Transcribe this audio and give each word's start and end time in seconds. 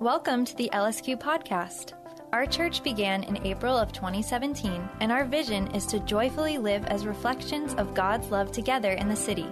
Welcome 0.00 0.44
to 0.44 0.54
the 0.56 0.68
LSQ 0.74 1.22
podcast. 1.22 1.94
Our 2.30 2.44
church 2.44 2.82
began 2.82 3.22
in 3.22 3.46
April 3.46 3.74
of 3.74 3.92
2017, 3.92 4.86
and 5.00 5.10
our 5.10 5.24
vision 5.24 5.68
is 5.68 5.86
to 5.86 6.00
joyfully 6.00 6.58
live 6.58 6.84
as 6.84 7.06
reflections 7.06 7.72
of 7.76 7.94
God's 7.94 8.30
love 8.30 8.52
together 8.52 8.92
in 8.92 9.08
the 9.08 9.16
city. 9.16 9.46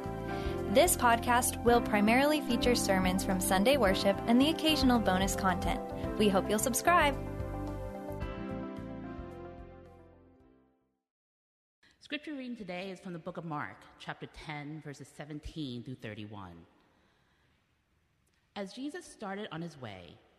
This 0.73 0.99
podcast 0.99 1.65
will 1.65 1.81
primarily 1.81 2.43
feature 2.43 2.75
sermons 2.75 3.25
from 3.25 3.41
Sunday 3.41 3.79
worship 3.79 4.21
and 4.27 4.39
the 4.39 4.51
occasional 4.51 4.99
bonus 4.99 5.35
content. 5.35 5.81
We 6.19 6.29
hope 6.29 6.51
you'll 6.51 6.59
subscribe. 6.59 7.17
Scripture 12.01 12.35
reading 12.35 12.55
today 12.55 12.91
is 12.91 13.01
from 13.01 13.15
the 13.15 13.19
book 13.19 13.39
of 13.39 13.47
Mark, 13.47 13.79
chapter 13.99 14.27
10, 14.45 14.83
verses 14.85 15.09
17 15.17 15.85
through 15.85 15.97
31. 16.03 16.53
As 18.57 18.75
Jesus 18.75 19.05
started 19.05 19.49
on 19.51 19.63
his 19.63 19.81
way, 19.81 20.19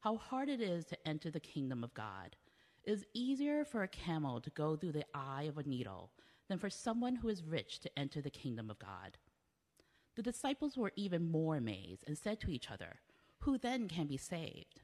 how 0.00 0.16
hard 0.16 0.48
it 0.48 0.60
is 0.60 0.84
to 0.86 1.08
enter 1.08 1.30
the 1.30 1.40
kingdom 1.40 1.82
of 1.82 1.94
God. 1.94 2.36
It 2.84 2.92
is 2.92 3.04
easier 3.14 3.64
for 3.64 3.82
a 3.82 3.88
camel 3.88 4.40
to 4.40 4.50
go 4.50 4.76
through 4.76 4.92
the 4.92 5.06
eye 5.14 5.44
of 5.44 5.58
a 5.58 5.62
needle 5.62 6.10
than 6.48 6.58
for 6.58 6.70
someone 6.70 7.16
who 7.16 7.28
is 7.28 7.42
rich 7.42 7.80
to 7.80 7.98
enter 7.98 8.20
the 8.20 8.30
kingdom 8.30 8.70
of 8.70 8.78
God. 8.78 9.18
The 10.14 10.22
disciples 10.22 10.76
were 10.76 10.92
even 10.96 11.30
more 11.30 11.56
amazed 11.56 12.04
and 12.06 12.16
said 12.16 12.40
to 12.40 12.50
each 12.50 12.70
other, 12.70 13.00
Who 13.40 13.58
then 13.58 13.88
can 13.88 14.06
be 14.06 14.16
saved? 14.16 14.82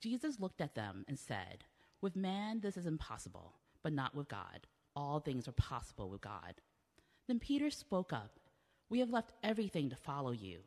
Jesus 0.00 0.40
looked 0.40 0.60
at 0.60 0.74
them 0.74 1.04
and 1.06 1.18
said, 1.18 1.64
With 2.00 2.16
man 2.16 2.60
this 2.60 2.76
is 2.76 2.86
impossible, 2.86 3.54
but 3.82 3.92
not 3.92 4.14
with 4.14 4.28
God. 4.28 4.66
All 4.96 5.20
things 5.20 5.46
are 5.46 5.52
possible 5.52 6.08
with 6.08 6.20
God. 6.20 6.54
Then 7.26 7.38
Peter 7.38 7.70
spoke 7.70 8.12
up, 8.12 8.38
We 8.88 9.00
have 9.00 9.10
left 9.10 9.32
everything 9.42 9.90
to 9.90 9.96
follow 9.96 10.32
you. 10.32 10.60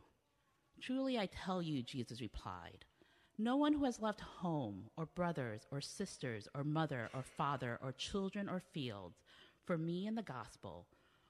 Truly 0.82 1.18
I 1.18 1.26
tell 1.28 1.62
you, 1.62 1.82
Jesus 1.82 2.22
replied, 2.22 2.86
no 3.38 3.56
one 3.56 3.74
who 3.74 3.86
has 3.86 4.02
left 4.02 4.20
home, 4.22 4.90
or 4.98 5.06
brothers, 5.06 5.68
or 5.72 5.80
sisters, 5.80 6.48
or 6.56 6.64
mother, 6.64 7.10
or 7.14 7.22
father, 7.22 7.78
or 7.84 7.92
children, 7.92 8.50
or 8.50 8.60
fields, 8.60 9.22
for 9.66 9.78
me 9.78 10.08
and 10.08 10.18
the 10.18 10.24
gospel, 10.24 10.88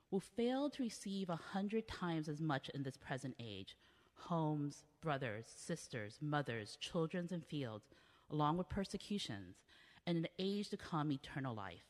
will 0.09 0.21
fail 0.21 0.69
to 0.69 0.83
receive 0.83 1.29
a 1.29 1.35
hundred 1.35 1.87
times 1.87 2.29
as 2.29 2.39
much 2.39 2.69
in 2.69 2.83
this 2.83 2.97
present 2.97 3.35
age 3.39 3.75
homes, 4.19 4.83
brothers, 5.01 5.45
sisters, 5.55 6.17
mothers, 6.21 6.77
children, 6.79 7.27
and 7.31 7.45
fields, 7.45 7.85
along 8.31 8.57
with 8.57 8.67
persecutions, 8.67 9.57
and 10.05 10.17
in 10.17 10.23
the 10.23 10.29
age 10.39 10.69
to 10.69 10.77
come, 10.77 11.11
eternal 11.11 11.53
life. 11.53 11.85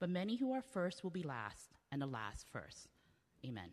But 0.00 0.10
many 0.10 0.36
who 0.36 0.52
are 0.52 0.62
first 0.62 1.04
will 1.04 1.10
be 1.10 1.22
last, 1.22 1.74
and 1.92 2.00
the 2.00 2.06
last 2.06 2.46
first. 2.50 2.88
Amen. 3.44 3.70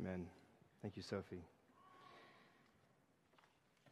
Amen. 0.00 0.26
Thank 0.80 0.96
you, 0.96 1.02
Sophie. 1.02 1.42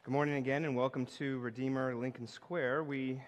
Good 0.04 0.12
morning 0.12 0.36
again, 0.36 0.64
and 0.64 0.76
welcome 0.76 1.04
to 1.18 1.40
Redeemer 1.40 1.96
Lincoln 1.96 2.28
Square. 2.28 2.84
We 2.84 3.20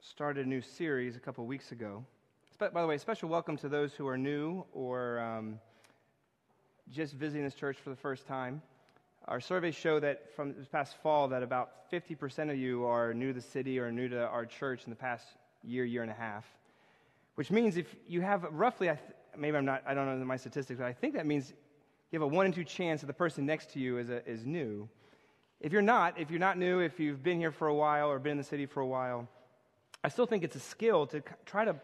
started 0.00 0.46
a 0.46 0.48
new 0.48 0.60
series 0.60 1.16
a 1.16 1.18
couple 1.18 1.44
weeks 1.46 1.72
ago. 1.72 2.04
By 2.60 2.68
the 2.80 2.86
way, 2.86 2.96
special 2.96 3.28
welcome 3.28 3.56
to 3.56 3.68
those 3.68 3.92
who 3.92 4.06
are 4.06 4.16
new 4.16 4.64
or 4.72 5.18
um, 5.18 5.58
just 6.92 7.14
visiting 7.14 7.42
this 7.44 7.54
church 7.54 7.78
for 7.78 7.90
the 7.90 7.96
first 7.96 8.28
time. 8.28 8.62
Our 9.26 9.40
surveys 9.40 9.74
show 9.74 9.98
that 9.98 10.32
from 10.36 10.54
this 10.54 10.68
past 10.68 10.94
fall 11.02 11.26
that 11.28 11.42
about 11.42 11.90
50% 11.90 12.52
of 12.52 12.56
you 12.56 12.84
are 12.84 13.12
new 13.12 13.32
to 13.32 13.40
the 13.40 13.44
city 13.44 13.80
or 13.80 13.90
new 13.90 14.08
to 14.10 14.28
our 14.28 14.46
church 14.46 14.84
in 14.84 14.90
the 14.90 14.96
past 14.96 15.26
year, 15.64 15.84
year 15.84 16.02
and 16.02 16.10
a 16.12 16.14
half. 16.14 16.44
Which 17.34 17.50
means 17.50 17.76
if 17.76 17.96
you 18.06 18.20
have 18.20 18.44
roughly, 18.52 18.90
maybe 19.38 19.56
I'm 19.56 19.64
not, 19.64 19.82
I 19.86 19.94
don't 19.94 20.18
know 20.18 20.24
my 20.24 20.36
statistics, 20.36 20.78
but 20.78 20.86
I 20.86 20.92
think 20.92 21.14
that 21.14 21.26
means 21.26 21.52
you 22.10 22.20
have 22.20 22.30
a 22.30 22.34
one 22.34 22.46
in 22.46 22.52
two 22.52 22.64
chance 22.64 23.00
that 23.00 23.06
the 23.06 23.12
person 23.12 23.46
next 23.46 23.70
to 23.72 23.80
you 23.80 23.98
is, 23.98 24.08
a, 24.08 24.26
is 24.28 24.46
new. 24.46 24.88
If 25.60 25.72
you're 25.72 25.82
not, 25.82 26.20
if 26.20 26.30
you're 26.30 26.40
not 26.40 26.58
new, 26.58 26.80
if 26.80 27.00
you've 27.00 27.22
been 27.22 27.38
here 27.38 27.50
for 27.50 27.68
a 27.68 27.74
while 27.74 28.10
or 28.10 28.18
been 28.18 28.32
in 28.32 28.38
the 28.38 28.44
city 28.44 28.66
for 28.66 28.80
a 28.80 28.86
while, 28.86 29.28
I 30.02 30.08
still 30.08 30.26
think 30.26 30.44
it's 30.44 30.56
a 30.56 30.60
skill 30.60 31.06
to 31.08 31.22
try 31.46 31.64
to 31.64 31.76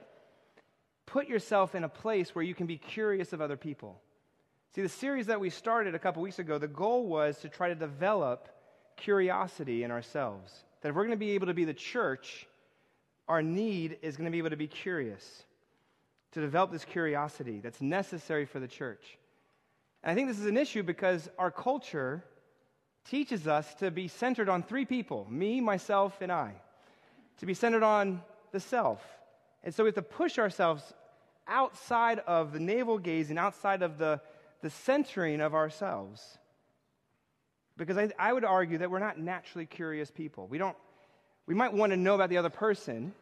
put 1.06 1.28
yourself 1.28 1.75
in 1.75 1.84
a 1.84 1.88
place 1.88 2.34
where 2.34 2.44
you 2.44 2.55
can 2.55 2.66
be 2.66 2.77
curious 2.77 3.33
of 3.33 3.41
other 3.41 3.56
people. 3.56 4.00
See, 4.75 4.82
the 4.82 4.88
series 4.88 5.27
that 5.27 5.41
we 5.41 5.50
started 5.50 5.94
a 5.94 5.99
couple 5.99 6.22
weeks 6.22 6.38
ago, 6.38 6.59
the 6.59 6.69
goal 6.69 7.06
was 7.06 7.38
to 7.38 7.49
try 7.49 7.69
to 7.69 7.75
develop 7.75 8.49
curiosity 8.97 9.82
in 9.82 9.91
ourselves. 9.91 10.53
That 10.82 10.91
if 10.91 10.94
we're 10.94 11.03
going 11.03 11.11
to 11.11 11.17
be 11.17 11.32
able 11.32 11.49
to 11.49 11.55
be 11.55 11.65
the 11.65 11.75
church, 11.75 12.47
our 13.27 13.43
need 13.43 13.99
is 14.03 14.17
going 14.17 14.27
to 14.27 14.31
be 14.31 14.38
able 14.38 14.50
to 14.50 14.56
be 14.56 14.69
curious 14.69 15.44
to 16.33 16.41
develop 16.41 16.71
this 16.71 16.85
curiosity 16.85 17.61
that's 17.61 17.81
necessary 17.81 18.45
for 18.45 18.61
the 18.61 18.69
church. 18.69 19.19
And 20.03 20.13
I 20.13 20.15
think 20.15 20.29
this 20.29 20.39
is 20.39 20.47
an 20.47 20.57
issue 20.57 20.83
because 20.83 21.29
our 21.39 21.51
culture 21.51 22.25
teaches 23.09 23.47
us 23.47 23.73
to 23.77 23.91
be 23.91 24.09
centered 24.09 24.49
on 24.49 24.63
three 24.63 24.85
people 24.85 25.27
me, 25.31 25.61
myself, 25.61 26.21
and 26.21 26.31
I. 26.31 26.55
To 27.39 27.47
be 27.47 27.55
centered 27.55 27.83
on 27.83 28.23
the 28.53 28.61
self. 28.61 29.03
And 29.65 29.75
so 29.75 29.85
we 29.85 29.89
have 29.89 29.95
to 29.97 30.03
push 30.03 30.39
ourselves 30.39 30.83
outside 31.49 32.21
of 32.21 32.53
the 32.53 32.61
navel 32.61 32.99
gazing, 32.99 33.37
outside 33.39 33.83
of 33.83 33.99
the, 33.99 34.21
the 34.62 34.71
centering 34.71 35.41
of 35.41 35.55
ourselves. 35.55 36.39
Because 37.77 37.99
I, 37.99 38.11
I 38.19 38.33
would 38.33 38.45
argue 38.45 38.79
that 38.79 38.91
we're 38.91 38.99
not 38.99 39.19
naturally 39.19 39.67
curious 39.67 40.11
people. 40.11 40.47
We 40.47 40.59
don't, 40.59 40.77
we 41.47 41.55
might 41.55 41.73
want 41.73 41.93
to 41.93 41.97
know 41.97 42.15
about 42.15 42.29
the 42.29 42.37
other 42.37 42.51
person, 42.51 43.12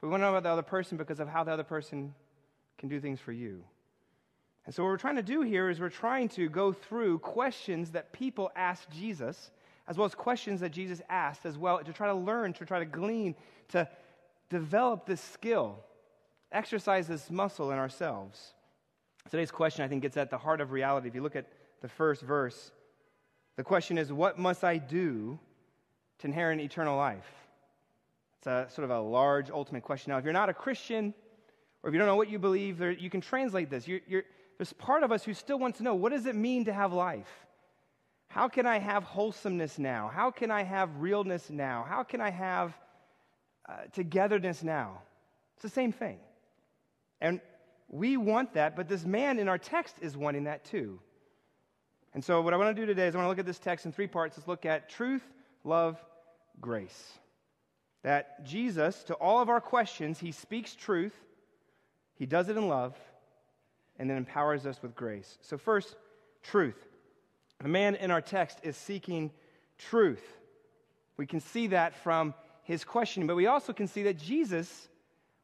but 0.00 0.06
we 0.06 0.10
want 0.10 0.20
to 0.20 0.26
know 0.26 0.30
about 0.30 0.42
the 0.42 0.50
other 0.50 0.62
person 0.62 0.96
because 0.96 1.20
of 1.20 1.28
how 1.28 1.42
the 1.42 1.52
other 1.52 1.64
person 1.64 2.14
can 2.78 2.88
do 2.88 3.00
things 3.00 3.20
for 3.20 3.32
you. 3.32 3.62
And 4.64 4.74
so, 4.74 4.82
what 4.82 4.90
we're 4.90 4.98
trying 4.98 5.16
to 5.16 5.22
do 5.22 5.42
here 5.42 5.70
is 5.70 5.80
we're 5.80 5.88
trying 5.88 6.28
to 6.30 6.48
go 6.48 6.72
through 6.72 7.18
questions 7.20 7.90
that 7.92 8.12
people 8.12 8.50
asked 8.54 8.90
Jesus, 8.90 9.50
as 9.86 9.96
well 9.96 10.04
as 10.06 10.14
questions 10.14 10.60
that 10.60 10.70
Jesus 10.70 11.00
asked, 11.08 11.46
as 11.46 11.58
well, 11.58 11.82
to 11.82 11.92
try 11.92 12.06
to 12.06 12.14
learn, 12.14 12.52
to 12.54 12.66
try 12.66 12.78
to 12.78 12.84
glean, 12.84 13.34
to 13.68 13.88
develop 14.50 15.06
this 15.06 15.20
skill, 15.20 15.78
exercise 16.52 17.08
this 17.08 17.30
muscle 17.30 17.70
in 17.70 17.78
ourselves. 17.78 18.54
Today's 19.30 19.50
question, 19.50 19.84
I 19.84 19.88
think, 19.88 20.02
gets 20.02 20.16
at 20.16 20.30
the 20.30 20.38
heart 20.38 20.60
of 20.60 20.70
reality. 20.70 21.08
If 21.08 21.14
you 21.14 21.22
look 21.22 21.36
at 21.36 21.46
the 21.80 21.88
first 21.88 22.22
verse, 22.22 22.70
the 23.56 23.64
question 23.64 23.98
is, 23.98 24.12
What 24.12 24.38
must 24.38 24.64
I 24.64 24.78
do 24.78 25.38
to 26.18 26.26
inherit 26.26 26.60
eternal 26.60 26.96
life? 26.96 27.26
It's 28.38 28.46
a 28.46 28.66
sort 28.70 28.84
of 28.84 28.90
a 28.90 29.00
large, 29.00 29.50
ultimate 29.50 29.82
question. 29.82 30.12
Now, 30.12 30.18
if 30.18 30.24
you're 30.24 30.32
not 30.32 30.48
a 30.48 30.54
Christian, 30.54 31.12
or 31.82 31.88
if 31.88 31.94
you 31.94 31.98
don't 31.98 32.08
know 32.08 32.16
what 32.16 32.30
you 32.30 32.38
believe, 32.38 32.78
there, 32.78 32.90
you 32.90 33.10
can 33.10 33.20
translate 33.20 33.70
this. 33.70 33.86
You're, 33.86 34.00
you're, 34.08 34.24
there's 34.58 34.72
part 34.72 35.02
of 35.02 35.12
us 35.12 35.24
who 35.24 35.34
still 35.34 35.58
wants 35.58 35.78
to 35.78 35.84
know 35.84 35.94
what 35.94 36.12
does 36.12 36.26
it 36.26 36.34
mean 36.34 36.64
to 36.64 36.72
have 36.72 36.92
life? 36.92 37.28
How 38.28 38.48
can 38.48 38.66
I 38.66 38.78
have 38.78 39.04
wholesomeness 39.04 39.78
now? 39.78 40.10
How 40.12 40.30
can 40.30 40.50
I 40.50 40.62
have 40.62 40.96
realness 40.98 41.48
now? 41.48 41.86
How 41.88 42.02
can 42.02 42.20
I 42.20 42.30
have 42.30 42.76
uh, 43.68 43.72
togetherness 43.92 44.62
now? 44.62 45.02
It's 45.54 45.62
the 45.62 45.68
same 45.68 45.92
thing. 45.92 46.18
And 47.20 47.40
we 47.88 48.16
want 48.16 48.54
that, 48.54 48.76
but 48.76 48.88
this 48.88 49.04
man 49.04 49.38
in 49.38 49.48
our 49.48 49.58
text 49.58 49.96
is 50.00 50.16
wanting 50.16 50.44
that 50.44 50.64
too. 50.64 51.00
And 52.14 52.24
so, 52.24 52.40
what 52.40 52.52
I 52.54 52.56
want 52.56 52.74
to 52.74 52.80
do 52.80 52.86
today 52.86 53.06
is 53.06 53.14
I 53.14 53.18
want 53.18 53.26
to 53.26 53.30
look 53.30 53.38
at 53.38 53.46
this 53.46 53.58
text 53.58 53.86
in 53.86 53.92
three 53.92 54.06
parts. 54.06 54.36
Let's 54.36 54.48
look 54.48 54.66
at 54.66 54.88
truth, 54.88 55.22
love, 55.64 56.02
grace. 56.60 57.12
That 58.02 58.44
Jesus, 58.44 59.02
to 59.04 59.14
all 59.14 59.40
of 59.40 59.48
our 59.48 59.60
questions, 59.60 60.18
he 60.18 60.32
speaks 60.32 60.74
truth, 60.74 61.14
he 62.18 62.26
does 62.26 62.48
it 62.48 62.56
in 62.56 62.68
love, 62.68 62.96
and 63.98 64.10
then 64.10 64.16
empowers 64.16 64.66
us 64.66 64.82
with 64.82 64.94
grace. 64.94 65.38
So, 65.40 65.56
first, 65.56 65.96
truth. 66.42 66.76
The 67.60 67.68
man 67.68 67.94
in 67.96 68.10
our 68.10 68.20
text 68.20 68.58
is 68.62 68.76
seeking 68.76 69.30
truth. 69.78 70.22
We 71.16 71.26
can 71.26 71.40
see 71.40 71.68
that 71.68 71.96
from 72.02 72.34
his 72.62 72.84
questioning, 72.84 73.26
but 73.26 73.36
we 73.36 73.46
also 73.46 73.72
can 73.72 73.88
see 73.88 74.04
that 74.04 74.18
Jesus 74.18 74.88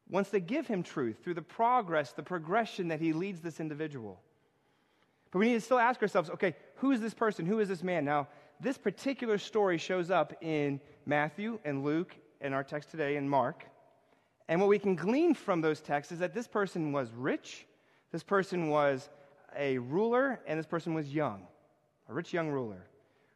wants 0.09 0.29
to 0.29 0.39
give 0.39 0.67
him 0.67 0.83
truth 0.83 1.17
through 1.23 1.33
the 1.33 1.41
progress, 1.41 2.11
the 2.13 2.23
progression 2.23 2.89
that 2.89 3.01
he 3.01 3.11
leads 3.11 3.41
this 3.41 3.59
individual. 3.59 4.21
But 5.31 5.39
we 5.39 5.47
need 5.47 5.55
to 5.55 5.61
still 5.61 5.79
ask 5.79 6.01
ourselves 6.01 6.29
okay, 6.29 6.55
who 6.75 6.91
is 6.91 7.01
this 7.01 7.13
person? 7.13 7.45
Who 7.45 7.59
is 7.59 7.67
this 7.67 7.83
man? 7.83 8.05
Now, 8.05 8.27
this 8.61 8.77
particular 8.77 9.37
story 9.37 9.77
shows 9.77 10.09
up 10.09 10.33
in 10.41 10.79
Matthew 11.05 11.59
and 11.65 11.83
Luke, 11.83 12.15
and 12.41 12.53
our 12.53 12.63
text 12.63 12.91
today 12.91 13.17
in 13.17 13.27
Mark. 13.27 13.65
And 14.47 14.59
what 14.59 14.69
we 14.69 14.79
can 14.79 14.95
glean 14.95 15.33
from 15.33 15.61
those 15.61 15.81
texts 15.81 16.11
is 16.11 16.19
that 16.19 16.33
this 16.33 16.47
person 16.47 16.91
was 16.91 17.11
rich, 17.11 17.65
this 18.11 18.23
person 18.23 18.69
was 18.69 19.09
a 19.57 19.77
ruler, 19.77 20.39
and 20.45 20.59
this 20.59 20.65
person 20.65 20.93
was 20.93 21.13
young. 21.13 21.47
A 22.09 22.13
rich 22.13 22.33
young 22.33 22.49
ruler. 22.49 22.85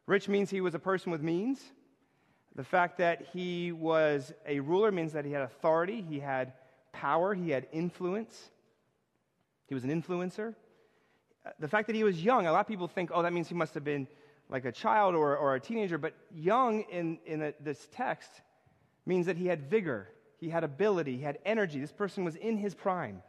Rich 0.06 0.28
means 0.28 0.50
he 0.50 0.60
was 0.60 0.74
a 0.74 0.78
person 0.78 1.10
with 1.10 1.22
means. 1.22 1.60
The 2.54 2.64
fact 2.64 2.98
that 2.98 3.26
he 3.32 3.72
was 3.72 4.32
a 4.46 4.60
ruler 4.60 4.92
means 4.92 5.12
that 5.12 5.24
he 5.24 5.32
had 5.32 5.42
authority, 5.42 6.04
he 6.08 6.20
had 6.20 6.52
power, 6.92 7.34
he 7.34 7.50
had 7.50 7.66
influence. 7.72 8.50
He 9.66 9.74
was 9.74 9.84
an 9.84 9.90
influencer. 9.90 10.54
The 11.58 11.68
fact 11.68 11.86
that 11.86 11.96
he 11.96 12.04
was 12.04 12.22
young, 12.22 12.46
a 12.46 12.52
lot 12.52 12.60
of 12.60 12.66
people 12.66 12.88
think, 12.88 13.10
oh, 13.12 13.22
that 13.22 13.32
means 13.32 13.48
he 13.48 13.54
must 13.54 13.74
have 13.74 13.84
been 13.84 14.06
like 14.48 14.64
a 14.64 14.72
child 14.72 15.14
or, 15.14 15.36
or 15.36 15.54
a 15.54 15.60
teenager, 15.60 15.96
but 15.96 16.12
young 16.34 16.82
in, 16.90 17.18
in 17.24 17.54
this 17.60 17.88
text 17.92 18.42
means 19.06 19.26
that 19.26 19.36
he 19.36 19.46
had 19.46 19.70
vigor, 19.70 20.08
he 20.40 20.48
had 20.48 20.64
ability, 20.64 21.18
he 21.18 21.22
had 21.22 21.38
energy. 21.44 21.78
This 21.78 21.92
person 21.92 22.24
was 22.24 22.34
in 22.34 22.56
his 22.56 22.74
prime. 22.74 23.22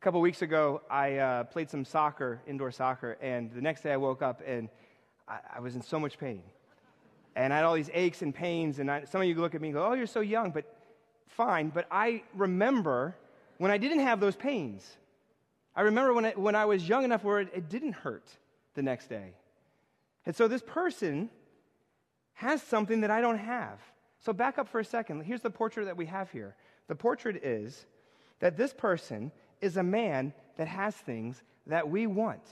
A 0.00 0.04
couple 0.04 0.20
weeks 0.20 0.42
ago, 0.42 0.80
I 0.90 1.16
uh, 1.16 1.44
played 1.44 1.68
some 1.68 1.84
soccer, 1.84 2.40
indoor 2.46 2.70
soccer, 2.70 3.18
and 3.20 3.52
the 3.52 3.60
next 3.60 3.82
day 3.82 3.92
I 3.92 3.98
woke 3.98 4.22
up 4.22 4.40
and 4.46 4.68
I, 5.28 5.38
I 5.56 5.60
was 5.60 5.74
in 5.74 5.82
so 5.82 6.00
much 6.00 6.18
pain. 6.18 6.42
And 7.36 7.52
I 7.52 7.56
had 7.56 7.64
all 7.64 7.74
these 7.74 7.90
aches 7.92 8.22
and 8.22 8.34
pains, 8.34 8.78
and 8.78 8.90
I, 8.90 9.04
some 9.04 9.20
of 9.20 9.26
you 9.26 9.34
look 9.34 9.54
at 9.54 9.60
me 9.60 9.68
and 9.68 9.74
go, 9.74 9.84
Oh, 9.84 9.92
you're 9.92 10.06
so 10.06 10.20
young, 10.20 10.50
but 10.50 10.64
fine. 11.28 11.68
But 11.68 11.86
I 11.90 12.22
remember 12.34 13.14
when 13.58 13.70
I 13.70 13.76
didn't 13.78 14.00
have 14.00 14.18
those 14.18 14.34
pains. 14.34 14.88
I 15.76 15.82
remember 15.82 16.14
when, 16.14 16.24
when 16.32 16.54
I 16.54 16.64
was 16.64 16.88
young 16.88 17.04
enough 17.04 17.22
where 17.22 17.40
it, 17.40 17.50
it 17.54 17.68
didn't 17.68 17.92
hurt 17.92 18.24
the 18.74 18.82
next 18.82 19.08
day. 19.08 19.34
And 20.26 20.34
so 20.34 20.48
this 20.48 20.62
person 20.62 21.28
has 22.34 22.62
something 22.62 23.02
that 23.02 23.10
I 23.10 23.20
don't 23.20 23.38
have. 23.38 23.78
So 24.20 24.32
back 24.32 24.58
up 24.58 24.68
for 24.68 24.80
a 24.80 24.84
second. 24.84 25.22
Here's 25.22 25.42
the 25.42 25.50
portrait 25.50 25.86
that 25.86 25.96
we 25.96 26.06
have 26.06 26.30
here. 26.30 26.56
The 26.88 26.94
portrait 26.94 27.44
is 27.44 27.86
that 28.40 28.56
this 28.56 28.72
person 28.72 29.30
is 29.60 29.76
a 29.76 29.82
man 29.82 30.32
that 30.56 30.68
has 30.68 30.94
things 30.94 31.42
that 31.66 31.88
we 31.88 32.06
want. 32.06 32.42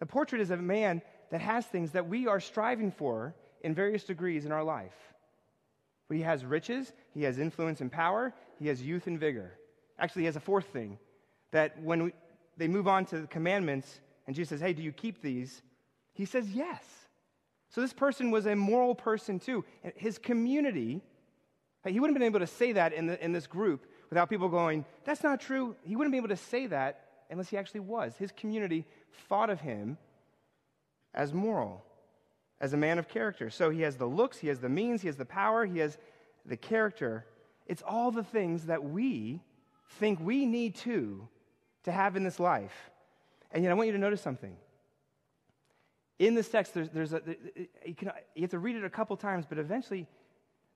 The 0.00 0.06
portrait 0.06 0.40
is 0.40 0.50
a 0.50 0.56
man 0.56 1.02
that 1.30 1.40
has 1.40 1.66
things 1.66 1.92
that 1.92 2.08
we 2.08 2.26
are 2.26 2.40
striving 2.40 2.90
for 2.90 3.34
in 3.62 3.74
various 3.74 4.04
degrees 4.04 4.44
in 4.44 4.52
our 4.52 4.64
life. 4.64 4.94
But 6.08 6.16
he 6.16 6.22
has 6.22 6.44
riches, 6.44 6.92
he 7.12 7.22
has 7.22 7.38
influence 7.38 7.80
and 7.80 7.90
power, 7.90 8.34
he 8.58 8.68
has 8.68 8.82
youth 8.82 9.06
and 9.06 9.18
vigor. 9.18 9.52
Actually, 9.98 10.22
he 10.22 10.26
has 10.26 10.36
a 10.36 10.40
fourth 10.40 10.66
thing 10.66 10.98
that 11.50 11.80
when 11.82 12.04
we, 12.04 12.12
they 12.56 12.68
move 12.68 12.88
on 12.88 13.04
to 13.06 13.20
the 13.20 13.26
commandments 13.26 14.00
and 14.26 14.34
Jesus 14.34 14.50
says, 14.50 14.60
Hey, 14.60 14.72
do 14.72 14.82
you 14.82 14.92
keep 14.92 15.22
these? 15.22 15.62
He 16.12 16.24
says, 16.24 16.50
Yes. 16.50 16.82
So 17.74 17.80
this 17.80 17.92
person 17.92 18.30
was 18.30 18.46
a 18.46 18.54
moral 18.54 18.94
person 18.94 19.40
too. 19.40 19.64
His 19.96 20.16
community, 20.16 21.02
he 21.84 21.98
wouldn't 21.98 22.16
have 22.16 22.20
been 22.20 22.32
able 22.32 22.38
to 22.38 22.46
say 22.46 22.70
that 22.70 22.92
in, 22.92 23.08
the, 23.08 23.22
in 23.22 23.32
this 23.32 23.48
group 23.48 23.86
without 24.10 24.30
people 24.30 24.48
going, 24.48 24.84
That's 25.04 25.24
not 25.24 25.40
true. 25.40 25.74
He 25.82 25.96
wouldn't 25.96 26.12
be 26.12 26.18
able 26.18 26.28
to 26.28 26.36
say 26.36 26.68
that 26.68 27.00
unless 27.28 27.48
he 27.48 27.56
actually 27.56 27.80
was. 27.80 28.16
His 28.16 28.30
community 28.30 28.86
thought 29.28 29.50
of 29.50 29.60
him 29.60 29.98
as 31.14 31.34
moral, 31.34 31.84
as 32.60 32.74
a 32.74 32.76
man 32.76 33.00
of 33.00 33.08
character. 33.08 33.50
So 33.50 33.70
he 33.70 33.80
has 33.80 33.96
the 33.96 34.06
looks, 34.06 34.38
he 34.38 34.46
has 34.46 34.60
the 34.60 34.68
means, 34.68 35.02
he 35.02 35.08
has 35.08 35.16
the 35.16 35.24
power, 35.24 35.66
he 35.66 35.80
has 35.80 35.98
the 36.46 36.56
character. 36.56 37.26
It's 37.66 37.82
all 37.82 38.12
the 38.12 38.22
things 38.22 38.66
that 38.66 38.84
we 38.84 39.40
think 39.98 40.20
we 40.20 40.46
need 40.46 40.76
to 40.76 41.26
to 41.82 41.90
have 41.90 42.14
in 42.14 42.22
this 42.22 42.38
life. 42.38 42.92
And 43.50 43.64
yet, 43.64 43.72
I 43.72 43.74
want 43.74 43.88
you 43.88 43.94
to 43.94 43.98
notice 43.98 44.20
something 44.20 44.56
in 46.18 46.34
this 46.34 46.48
text, 46.48 46.74
there's, 46.74 46.90
there's 46.90 47.12
a, 47.12 47.22
you, 47.84 47.94
can, 47.94 48.12
you 48.34 48.42
have 48.42 48.50
to 48.50 48.58
read 48.58 48.76
it 48.76 48.84
a 48.84 48.90
couple 48.90 49.16
times, 49.16 49.46
but 49.48 49.58
eventually 49.58 50.06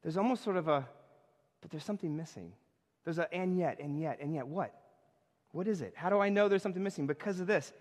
there's 0.02 0.16
almost 0.16 0.42
sort 0.42 0.56
of 0.56 0.68
a, 0.68 0.86
but 1.60 1.70
there's 1.70 1.84
something 1.84 2.16
missing. 2.16 2.52
There's 3.04 3.18
a, 3.18 3.32
and 3.32 3.56
yet, 3.56 3.78
and 3.80 4.00
yet, 4.00 4.18
and 4.20 4.34
yet, 4.34 4.46
what? 4.46 4.74
What 5.52 5.68
is 5.68 5.80
it? 5.80 5.94
How 5.96 6.10
do 6.10 6.18
I 6.18 6.28
know 6.28 6.48
there's 6.48 6.62
something 6.62 6.82
missing? 6.82 7.06
Because 7.06 7.40
of 7.40 7.46
this. 7.46 7.72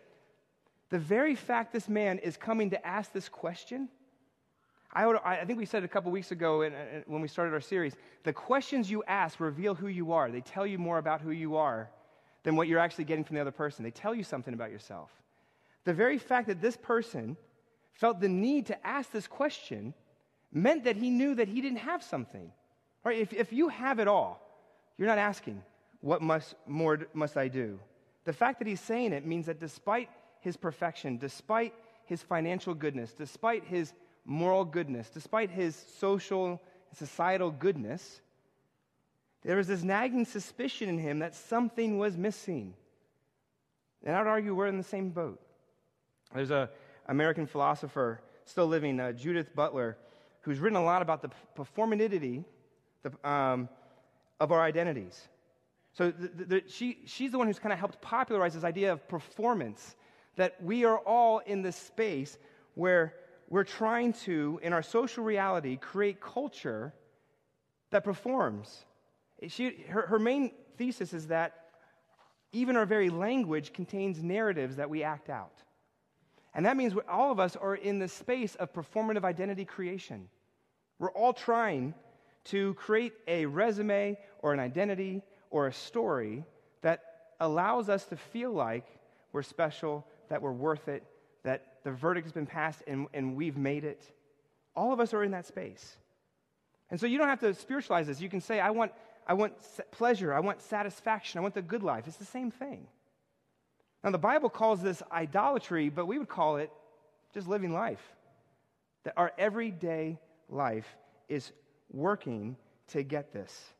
The 0.90 1.00
very 1.00 1.36
fact 1.36 1.74
this 1.74 1.90
man 1.90 2.20
is 2.20 2.38
coming 2.38 2.70
to 2.70 2.88
ask 2.88 3.12
this 3.12 3.28
question, 3.28 3.90
I, 4.94 5.06
would, 5.06 5.18
I 5.18 5.44
think 5.44 5.60
we 5.60 5.66
said 5.66 5.84
a 5.84 5.88
couple 5.88 6.12
weeks 6.12 6.32
ago 6.32 6.62
in, 6.62 6.74
in, 6.74 7.04
when 7.08 7.22
we 7.22 7.28
started 7.28 7.54
our 7.54 7.62
series, 7.62 7.94
the 8.24 8.32
questions 8.32 8.90
you 8.90 9.04
ask 9.04 9.40
reveal 9.40 9.76
who 9.76 9.88
you 9.88 10.14
are. 10.14 10.32
They 10.32 10.42
tell 10.42 10.66
you 10.66 10.78
more 10.78 10.98
about 10.98 11.22
who 11.22 11.32
you 11.32 11.58
are 11.58 11.90
than 12.44 12.56
what 12.56 12.68
you're 12.68 12.80
actually 12.80 13.04
getting 13.04 13.26
from 13.26 13.36
the 13.36 13.42
other 13.42 13.52
person. 13.52 13.84
They 13.84 13.92
tell 13.92 14.16
you 14.16 14.24
something 14.24 14.54
about 14.54 14.72
yourself. 14.72 15.12
The 15.84 15.94
very 15.94 16.18
fact 16.18 16.48
that 16.48 16.62
this 16.62 16.78
person 16.78 17.36
felt 17.98 18.20
the 18.20 18.30
need 18.30 18.68
to 18.68 18.88
ask 18.88 19.12
this 19.12 19.28
question 19.28 19.94
meant 20.52 20.84
that 20.84 20.96
he 20.96 21.10
knew 21.10 21.36
that 21.36 21.48
he 21.48 21.62
didn't 21.62 21.80
have 21.80 22.04
something. 22.04 22.52
Right? 23.04 23.18
If, 23.20 23.34
if 23.34 23.52
you 23.52 23.70
have 23.70 24.00
it 24.00 24.08
all, 24.08 24.40
you're 24.98 25.08
not 25.08 25.18
asking, 25.18 25.64
what 26.02 26.22
must, 26.22 26.56
more 26.68 27.00
must 27.14 27.38
I 27.38 27.48
do? 27.48 27.80
The 28.24 28.34
fact 28.34 28.60
that 28.60 28.68
he's 28.68 28.82
saying 28.82 29.14
it 29.14 29.26
means 29.26 29.48
that 29.48 29.60
despite 29.60 30.10
his 30.42 30.56
perfection, 30.56 31.18
despite 31.18 31.74
his 32.06 32.22
financial 32.22 32.74
goodness, 32.74 33.14
despite 33.14 33.64
his 33.64 33.94
moral 34.26 34.64
goodness, 34.64 35.10
despite 35.10 35.50
his 35.50 35.76
social 35.98 36.48
and 36.48 36.60
societal 36.94 37.50
goodness, 37.50 38.22
there 39.44 39.56
was 39.56 39.68
this 39.68 39.84
nagging 39.84 40.26
suspicion 40.26 40.88
in 40.88 41.00
him 41.00 41.20
that 41.20 41.34
something 41.34 41.98
was 41.98 42.16
missing. 42.16 42.76
And 44.04 44.16
I 44.16 44.20
would 44.20 44.28
argue 44.28 44.54
we're 44.54 44.68
in 44.68 44.78
the 44.78 44.84
same 44.84 45.10
boat. 45.10 45.42
There's 46.34 46.52
a 46.52 46.70
American 47.08 47.46
philosopher 47.46 48.22
still 48.46 48.68
living, 48.68 49.00
uh, 49.00 49.12
Judith 49.12 49.54
Butler, 49.56 49.98
who's 50.42 50.60
written 50.60 50.78
a 50.78 50.84
lot 50.84 51.02
about 51.02 51.22
the 51.22 51.30
performativity 51.58 52.46
the, 53.04 53.30
um, 53.30 53.70
of 54.40 54.52
our 54.52 54.62
identities. 54.62 55.28
So 55.94 56.12
the, 56.12 56.46
the, 56.46 56.64
she, 56.68 57.00
she's 57.06 57.32
the 57.32 57.38
one 57.38 57.48
who's 57.48 57.60
kind 57.60 57.74
of 57.74 57.80
helped 57.80 58.02
popularize 58.02 58.54
this 58.54 58.64
idea 58.64 58.94
of 58.94 59.08
performance, 59.08 59.96
that 60.36 60.62
we 60.64 60.86
are 60.86 61.00
all 61.00 61.40
in 61.40 61.62
this 61.64 61.76
space 61.76 62.38
where 62.76 63.16
we're 63.50 63.64
trying 63.64 64.14
to, 64.14 64.60
in 64.62 64.74
our 64.74 64.84
social 64.84 65.24
reality, 65.24 65.78
create 65.78 66.22
culture 66.22 66.94
that 67.90 68.04
performs. 68.04 68.86
She, 69.48 69.86
her, 69.90 70.08
her 70.08 70.20
main 70.20 70.52
thesis 70.78 71.14
is 71.14 71.28
that 71.28 71.66
even 72.52 72.76
our 72.78 72.86
very 72.86 73.10
language 73.10 73.74
contains 73.74 74.22
narratives 74.22 74.76
that 74.76 74.90
we 74.90 75.04
act 75.04 75.30
out. 75.30 75.64
And 76.58 76.66
that 76.66 76.76
means 76.76 76.94
all 77.08 77.32
of 77.32 77.40
us 77.40 77.56
are 77.56 77.76
in 77.76 78.00
the 78.00 78.08
space 78.08 78.56
of 78.56 78.74
performative 78.74 79.24
identity 79.24 79.64
creation. 79.64 80.28
We're 80.98 81.12
all 81.12 81.32
trying 81.32 81.94
to 82.46 82.74
create 82.74 83.14
a 83.28 83.46
resume 83.46 84.18
or 84.40 84.54
an 84.54 84.60
identity 84.60 85.22
or 85.52 85.68
a 85.68 85.74
story 85.74 86.44
that 86.82 87.04
allows 87.40 87.90
us 87.90 88.06
to 88.06 88.18
feel 88.18 88.52
like 88.52 88.86
we're 89.32 89.44
special, 89.44 90.04
that 90.30 90.42
we're 90.42 90.52
worth 90.52 90.88
it, 90.88 91.04
that 91.44 91.84
the 91.84 91.92
verdict 91.92 92.26
has 92.26 92.34
been 92.34 92.48
passed 92.48 92.82
and, 92.88 93.06
and 93.14 93.36
we've 93.36 93.58
made 93.58 93.84
it. 93.84 94.02
All 94.76 94.92
of 94.92 95.00
us 95.00 95.14
are 95.14 95.24
in 95.24 95.32
that 95.32 95.46
space. 95.46 95.96
And 96.90 97.00
so 97.00 97.06
you 97.06 97.20
don't 97.20 97.28
have 97.28 97.42
to 97.42 97.54
spiritualize 97.54 98.08
this. 98.08 98.20
You 98.20 98.30
can 98.30 98.42
say, 98.42 98.60
I 98.60 98.72
want, 98.72 98.94
I 99.28 99.36
want 99.36 99.54
pleasure, 99.92 100.34
I 100.34 100.40
want 100.40 100.64
satisfaction, 100.64 101.38
I 101.38 101.42
want 101.42 101.54
the 101.54 101.62
good 101.62 101.84
life. 101.84 102.08
It's 102.08 102.18
the 102.18 102.26
same 102.26 102.50
thing. 102.50 102.88
Now, 104.04 104.12
the 104.12 104.18
Bible 104.18 104.50
calls 104.50 104.82
this 104.82 105.02
idolatry, 105.12 105.90
but 105.90 106.06
we 106.06 106.18
would 106.20 106.30
call 106.30 106.58
it 106.58 106.72
just 107.34 107.48
living 107.48 107.74
life. 107.74 108.02
That 109.04 109.14
our 109.18 109.32
everyday 109.38 110.20
life 110.50 110.88
is 111.28 111.52
working 111.92 112.58
to 112.90 113.04
get 113.04 113.34
this. 113.34 113.74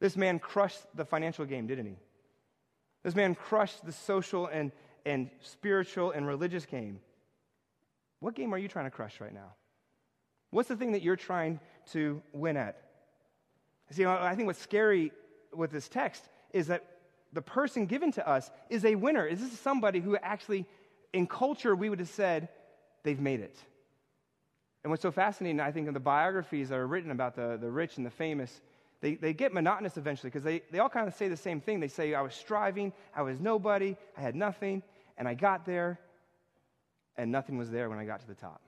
This 0.00 0.16
man 0.16 0.38
crushed 0.38 0.82
the 0.94 1.04
financial 1.04 1.44
game, 1.44 1.66
didn't 1.66 1.86
he? 1.86 1.96
This 3.02 3.14
man 3.14 3.34
crushed 3.34 3.84
the 3.84 3.92
social 3.92 4.46
and, 4.46 4.72
and 5.04 5.30
spiritual 5.40 6.10
and 6.10 6.26
religious 6.26 6.66
game. 6.66 7.00
What 8.20 8.34
game 8.34 8.52
are 8.52 8.58
you 8.58 8.68
trying 8.68 8.86
to 8.86 8.90
crush 8.90 9.20
right 9.20 9.32
now? 9.32 9.54
What's 10.50 10.68
the 10.68 10.76
thing 10.76 10.92
that 10.92 11.02
you're 11.02 11.16
trying 11.16 11.60
to 11.92 12.22
win 12.32 12.56
at? 12.56 12.82
See, 13.90 14.04
I 14.04 14.34
think 14.34 14.46
what's 14.46 14.58
scary 14.58 15.12
with 15.54 15.70
this 15.70 15.88
text 15.88 16.28
is 16.52 16.66
that 16.66 16.84
the 17.32 17.42
person 17.42 17.86
given 17.86 18.12
to 18.12 18.28
us 18.28 18.50
is 18.70 18.84
a 18.84 18.94
winner. 18.94 19.26
Is 19.26 19.40
this 19.40 19.58
somebody 19.60 20.00
who 20.00 20.16
actually, 20.16 20.66
in 21.12 21.26
culture, 21.26 21.74
we 21.74 21.88
would 21.88 21.98
have 21.98 22.08
said, 22.08 22.48
they've 23.02 23.20
made 23.20 23.40
it? 23.40 23.56
And 24.84 24.90
what's 24.90 25.02
so 25.02 25.10
fascinating, 25.10 25.60
I 25.60 25.72
think, 25.72 25.88
in 25.88 25.94
the 25.94 26.00
biographies 26.00 26.68
that 26.68 26.78
are 26.78 26.86
written 26.86 27.10
about 27.10 27.34
the, 27.34 27.58
the 27.60 27.70
rich 27.70 27.96
and 27.96 28.06
the 28.06 28.10
famous, 28.10 28.60
they 29.00 29.14
they, 29.16 29.32
get 29.32 29.52
monotonous 29.52 29.96
eventually 29.96 30.30
because 30.30 30.44
they, 30.44 30.62
they 30.70 30.78
all 30.78 30.88
kind 30.88 31.08
of 31.08 31.14
say 31.14 31.28
the 31.28 31.36
same 31.36 31.60
thing. 31.60 31.80
They 31.80 31.88
say, 31.88 32.14
I 32.14 32.22
was 32.22 32.34
striving, 32.34 32.92
I 33.14 33.22
was 33.22 33.40
nobody, 33.40 33.96
I 34.16 34.20
had 34.20 34.34
nothing, 34.34 34.82
and 35.18 35.26
I 35.26 35.34
got 35.34 35.66
there, 35.66 35.98
and 37.16 37.32
nothing 37.32 37.58
was 37.58 37.70
there 37.70 37.88
when 37.88 37.98
I 37.98 38.04
got 38.04 38.20
to 38.20 38.26
the 38.26 38.34
top. 38.34 38.60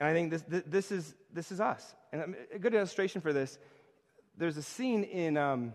And 0.00 0.08
I 0.08 0.12
think 0.12 0.30
this, 0.30 0.44
this, 0.66 0.92
is, 0.92 1.14
this 1.32 1.50
is 1.50 1.60
us. 1.60 1.94
And 2.12 2.34
a 2.52 2.58
good 2.58 2.74
illustration 2.74 3.20
for 3.20 3.32
this 3.32 3.58
there's 4.38 4.56
a 4.56 4.62
scene 4.62 5.04
in, 5.04 5.36
um, 5.36 5.72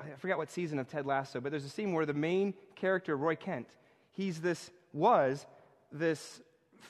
I 0.00 0.16
forgot 0.16 0.38
what 0.38 0.50
season 0.50 0.78
of 0.78 0.88
Ted 0.88 1.06
Lasso, 1.06 1.40
but 1.40 1.50
there's 1.50 1.64
a 1.64 1.70
scene 1.70 1.92
where 1.92 2.06
the 2.06 2.14
main 2.14 2.54
character, 2.74 3.16
Roy 3.16 3.36
Kent, 3.36 3.68
he's 4.12 4.40
this, 4.40 4.70
was 4.92 5.46
this 5.92 6.40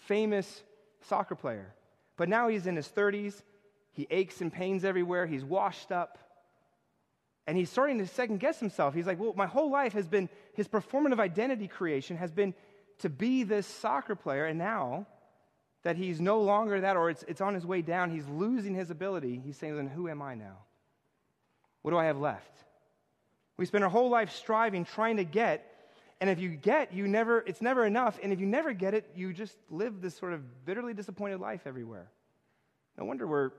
famous 0.07 0.63
soccer 1.09 1.35
player. 1.35 1.75
But 2.17 2.29
now 2.29 2.49
he's 2.49 2.67
in 2.67 2.77
his 2.77 2.89
30s. 2.89 3.43
He 3.93 4.07
aches 4.11 4.41
and 4.41 4.53
pains 4.53 4.85
everywhere. 4.85 5.27
He's 5.27 5.45
washed 5.45 5.93
up. 5.93 6.19
And 7.47 7.59
he's 7.59 7.71
starting 7.71 7.99
to 7.99 8.07
second 8.07 8.41
guess 8.41 8.61
himself. 8.61 8.95
He's 8.95 9.07
like, 9.07 9.19
well, 9.19 9.35
my 9.37 9.47
whole 9.47 9.71
life 9.71 9.93
has 9.95 10.07
been, 10.07 10.29
his 10.55 10.69
performative 10.69 11.19
identity 11.19 11.69
creation 11.69 12.17
has 12.17 12.31
been 12.31 12.55
to 13.01 13.09
be 13.09 13.43
this 13.43 13.67
soccer 13.67 14.15
player. 14.15 14.47
And 14.47 14.59
now 14.59 15.07
that 15.83 15.97
he's 15.97 16.21
no 16.21 16.41
longer 16.41 16.81
that, 16.81 16.97
or 16.97 17.11
it's, 17.11 17.25
it's 17.27 17.41
on 17.41 17.55
his 17.55 17.67
way 17.67 17.83
down, 17.83 18.11
he's 18.11 18.27
losing 18.29 18.75
his 18.75 18.91
ability. 18.91 19.41
He's 19.45 19.57
saying, 19.57 19.77
then 19.77 19.89
who 19.89 20.09
am 20.09 20.23
I 20.23 20.35
now? 20.35 20.59
What 21.83 21.91
do 21.91 21.99
I 21.99 22.05
have 22.05 22.19
left? 22.19 22.53
We 23.57 23.67
spend 23.67 23.85
our 23.85 23.91
whole 23.91 24.09
life 24.09 24.33
striving, 24.33 24.85
trying 24.85 25.19
to 25.19 25.25
get, 25.25 25.73
and 26.23 26.31
if 26.31 26.39
you 26.39 26.51
get, 26.51 26.93
you 26.93 27.09
never, 27.09 27.41
it's 27.41 27.61
never 27.61 27.85
enough. 27.85 28.21
And 28.23 28.33
if 28.33 28.39
you 28.39 28.47
never 28.47 28.73
get 28.73 28.95
it, 28.95 29.11
you 29.17 29.33
just 29.33 29.57
live 29.71 30.01
this 30.01 30.17
sort 30.17 30.33
of 30.33 30.65
bitterly 30.65 30.95
disappointed 30.95 31.41
life 31.41 31.63
everywhere. 31.67 32.09
No 32.97 33.05
wonder 33.05 33.27
we're, 33.27 33.51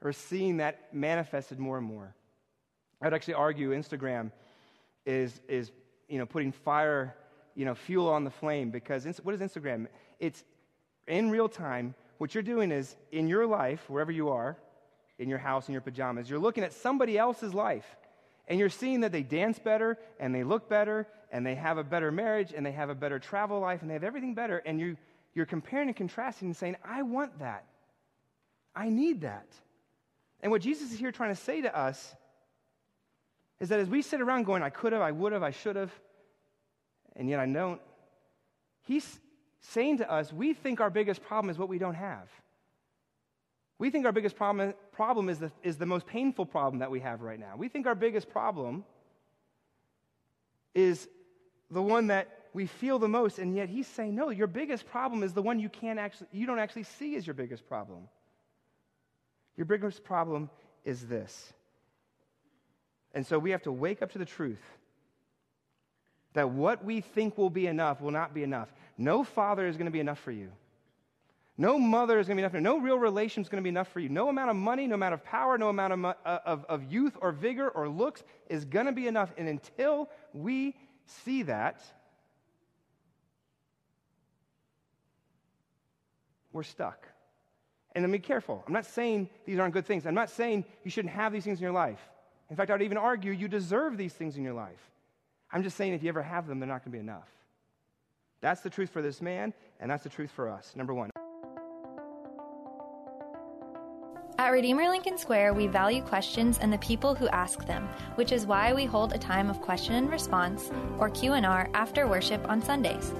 we're 0.00 0.12
seeing 0.12 0.56
that 0.56 0.94
manifested 0.94 1.58
more 1.58 1.76
and 1.76 1.86
more. 1.86 2.14
I 3.02 3.06
would 3.06 3.12
actually 3.12 3.34
argue 3.34 3.72
Instagram 3.72 4.32
is, 5.04 5.42
is 5.46 5.72
you 6.08 6.16
know, 6.16 6.24
putting 6.24 6.52
fire, 6.52 7.14
you 7.54 7.66
know, 7.66 7.74
fuel 7.74 8.08
on 8.08 8.24
the 8.24 8.30
flame 8.30 8.70
because 8.70 9.04
what 9.22 9.34
is 9.34 9.42
Instagram? 9.42 9.86
It's 10.18 10.42
in 11.06 11.30
real 11.30 11.50
time. 11.50 11.94
What 12.16 12.34
you're 12.34 12.42
doing 12.42 12.72
is 12.72 12.96
in 13.12 13.28
your 13.28 13.46
life, 13.46 13.90
wherever 13.90 14.10
you 14.10 14.30
are, 14.30 14.56
in 15.18 15.28
your 15.28 15.38
house 15.38 15.68
in 15.68 15.72
your 15.72 15.82
pajamas. 15.82 16.30
You're 16.30 16.38
looking 16.38 16.64
at 16.64 16.72
somebody 16.72 17.18
else's 17.18 17.52
life 17.52 17.84
and 18.50 18.58
you're 18.58 18.68
seeing 18.68 19.02
that 19.02 19.12
they 19.12 19.22
dance 19.22 19.60
better 19.60 19.96
and 20.18 20.34
they 20.34 20.42
look 20.42 20.68
better 20.68 21.06
and 21.30 21.46
they 21.46 21.54
have 21.54 21.78
a 21.78 21.84
better 21.84 22.10
marriage 22.10 22.52
and 22.54 22.66
they 22.66 22.72
have 22.72 22.90
a 22.90 22.96
better 22.96 23.20
travel 23.20 23.60
life 23.60 23.80
and 23.80 23.88
they 23.88 23.94
have 23.94 24.02
everything 24.02 24.34
better. 24.34 24.58
And 24.58 24.80
you, 24.80 24.96
you're 25.34 25.46
comparing 25.46 25.86
and 25.86 25.96
contrasting 25.96 26.48
and 26.48 26.56
saying, 26.56 26.74
I 26.84 27.02
want 27.02 27.38
that. 27.38 27.64
I 28.74 28.88
need 28.88 29.20
that. 29.20 29.46
And 30.42 30.50
what 30.50 30.62
Jesus 30.62 30.92
is 30.92 30.98
here 30.98 31.12
trying 31.12 31.32
to 31.32 31.40
say 31.40 31.60
to 31.60 31.78
us 31.78 32.12
is 33.60 33.68
that 33.68 33.78
as 33.78 33.88
we 33.88 34.02
sit 34.02 34.20
around 34.20 34.46
going, 34.46 34.64
I 34.64 34.70
could 34.70 34.92
have, 34.92 35.02
I 35.02 35.12
would 35.12 35.32
have, 35.32 35.44
I 35.44 35.52
should 35.52 35.76
have, 35.76 35.92
and 37.14 37.28
yet 37.28 37.38
I 37.38 37.46
don't, 37.46 37.80
he's 38.82 39.20
saying 39.60 39.98
to 39.98 40.10
us, 40.10 40.32
we 40.32 40.54
think 40.54 40.80
our 40.80 40.90
biggest 40.90 41.22
problem 41.22 41.50
is 41.50 41.58
what 41.58 41.68
we 41.68 41.78
don't 41.78 41.94
have. 41.94 42.28
We 43.80 43.88
think 43.88 44.04
our 44.04 44.12
biggest 44.12 44.36
problem, 44.36 44.74
problem 44.92 45.30
is, 45.30 45.38
the, 45.38 45.50
is 45.62 45.78
the 45.78 45.86
most 45.86 46.06
painful 46.06 46.44
problem 46.44 46.80
that 46.80 46.90
we 46.90 47.00
have 47.00 47.22
right 47.22 47.40
now. 47.40 47.54
We 47.56 47.68
think 47.68 47.86
our 47.86 47.94
biggest 47.94 48.28
problem 48.28 48.84
is 50.74 51.08
the 51.70 51.80
one 51.80 52.08
that 52.08 52.28
we 52.52 52.66
feel 52.66 52.98
the 52.98 53.08
most, 53.08 53.38
and 53.38 53.56
yet 53.56 53.70
he's 53.70 53.86
saying, 53.86 54.14
no, 54.14 54.28
your 54.28 54.48
biggest 54.48 54.86
problem 54.86 55.22
is 55.22 55.32
the 55.32 55.40
one 55.40 55.58
you 55.58 55.70
can't 55.70 55.98
actually, 55.98 56.26
you 56.30 56.46
don't 56.46 56.58
actually 56.58 56.82
see 56.82 57.16
as 57.16 57.26
your 57.26 57.32
biggest 57.32 57.66
problem. 57.66 58.02
Your 59.56 59.64
biggest 59.64 60.04
problem 60.04 60.50
is 60.84 61.06
this. 61.06 61.50
And 63.14 63.26
so 63.26 63.38
we 63.38 63.52
have 63.52 63.62
to 63.62 63.72
wake 63.72 64.02
up 64.02 64.12
to 64.12 64.18
the 64.18 64.26
truth 64.26 64.60
that 66.34 66.50
what 66.50 66.84
we 66.84 67.00
think 67.00 67.38
will 67.38 67.48
be 67.48 67.66
enough 67.66 68.02
will 68.02 68.10
not 68.10 68.34
be 68.34 68.42
enough. 68.42 68.70
No 68.98 69.24
father 69.24 69.66
is 69.66 69.78
going 69.78 69.86
to 69.86 69.90
be 69.90 70.00
enough 70.00 70.18
for 70.18 70.32
you. 70.32 70.50
No 71.60 71.78
mother 71.78 72.18
is 72.18 72.26
going 72.26 72.38
to 72.38 72.40
be 72.40 72.42
enough. 72.42 72.52
for 72.52 72.56
you. 72.56 72.62
No 72.62 72.78
real 72.78 72.98
relation 72.98 73.42
is 73.42 73.50
going 73.50 73.60
to 73.60 73.62
be 73.62 73.68
enough 73.68 73.88
for 73.88 74.00
you. 74.00 74.08
No 74.08 74.30
amount 74.30 74.48
of 74.48 74.56
money, 74.56 74.86
no 74.86 74.94
amount 74.94 75.12
of 75.12 75.22
power, 75.22 75.58
no 75.58 75.68
amount 75.68 75.92
of, 75.92 76.04
uh, 76.06 76.14
of, 76.24 76.64
of 76.70 76.90
youth 76.90 77.18
or 77.20 77.32
vigor 77.32 77.68
or 77.68 77.86
looks 77.86 78.24
is 78.48 78.64
going 78.64 78.86
to 78.86 78.92
be 78.92 79.06
enough. 79.06 79.30
And 79.36 79.46
until 79.46 80.08
we 80.32 80.74
see 81.04 81.42
that, 81.42 81.82
we're 86.50 86.62
stuck. 86.62 87.06
And 87.94 88.02
then 88.02 88.10
be 88.10 88.20
careful. 88.20 88.64
I'm 88.66 88.72
not 88.72 88.86
saying 88.86 89.28
these 89.44 89.58
aren't 89.58 89.74
good 89.74 89.84
things. 89.84 90.06
I'm 90.06 90.14
not 90.14 90.30
saying 90.30 90.64
you 90.82 90.90
shouldn't 90.90 91.12
have 91.12 91.30
these 91.30 91.44
things 91.44 91.58
in 91.58 91.62
your 91.62 91.72
life. 91.72 92.00
In 92.48 92.56
fact, 92.56 92.70
I 92.70 92.72
would 92.74 92.82
even 92.82 92.96
argue 92.96 93.32
you 93.32 93.48
deserve 93.48 93.98
these 93.98 94.14
things 94.14 94.38
in 94.38 94.44
your 94.44 94.54
life. 94.54 94.90
I'm 95.52 95.62
just 95.62 95.76
saying 95.76 95.92
if 95.92 96.02
you 96.02 96.08
ever 96.08 96.22
have 96.22 96.46
them, 96.46 96.58
they're 96.58 96.66
not 96.66 96.84
going 96.86 96.92
to 96.92 96.96
be 96.96 97.00
enough. 97.00 97.28
That's 98.40 98.62
the 98.62 98.70
truth 98.70 98.88
for 98.88 99.02
this 99.02 99.20
man, 99.20 99.52
and 99.78 99.90
that's 99.90 100.04
the 100.04 100.08
truth 100.08 100.30
for 100.30 100.48
us. 100.48 100.72
Number 100.74 100.94
one. 100.94 101.09
At 104.50 104.54
Redeemer 104.54 104.88
Lincoln 104.88 105.16
Square, 105.16 105.54
we 105.54 105.68
value 105.68 106.02
questions 106.02 106.58
and 106.58 106.72
the 106.72 106.78
people 106.78 107.14
who 107.14 107.28
ask 107.28 107.64
them, 107.66 107.88
which 108.16 108.32
is 108.32 108.46
why 108.46 108.72
we 108.72 108.84
hold 108.84 109.12
a 109.12 109.18
time 109.18 109.48
of 109.48 109.60
question 109.60 109.94
and 109.94 110.10
response, 110.10 110.72
or 110.98 111.08
Q&R, 111.08 111.70
after 111.72 112.08
worship 112.08 112.44
on 112.48 112.60
Sundays. 112.60 113.14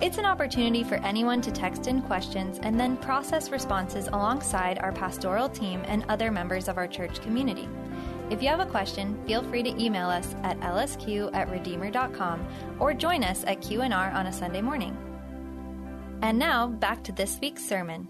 It's 0.00 0.16
an 0.16 0.24
opportunity 0.24 0.82
for 0.82 0.94
anyone 1.04 1.42
to 1.42 1.52
text 1.52 1.86
in 1.86 2.00
questions 2.00 2.60
and 2.62 2.80
then 2.80 2.96
process 2.96 3.50
responses 3.50 4.06
alongside 4.06 4.78
our 4.78 4.90
pastoral 4.90 5.50
team 5.50 5.82
and 5.84 6.02
other 6.08 6.30
members 6.30 6.66
of 6.66 6.78
our 6.78 6.88
church 6.88 7.20
community. 7.20 7.68
If 8.30 8.42
you 8.42 8.48
have 8.48 8.60
a 8.60 8.64
question, 8.64 9.22
feel 9.26 9.42
free 9.42 9.62
to 9.62 9.78
email 9.78 10.08
us 10.08 10.34
at 10.44 10.58
lsq 10.60 11.34
at 11.34 11.50
redeemer.com 11.50 12.48
or 12.78 12.94
join 12.94 13.22
us 13.22 13.44
at 13.44 13.60
Q&R 13.60 14.10
on 14.12 14.28
a 14.28 14.32
Sunday 14.32 14.62
morning. 14.62 14.96
And 16.22 16.38
now, 16.38 16.68
back 16.68 17.04
to 17.04 17.12
this 17.12 17.38
week's 17.38 17.68
sermon. 17.68 18.08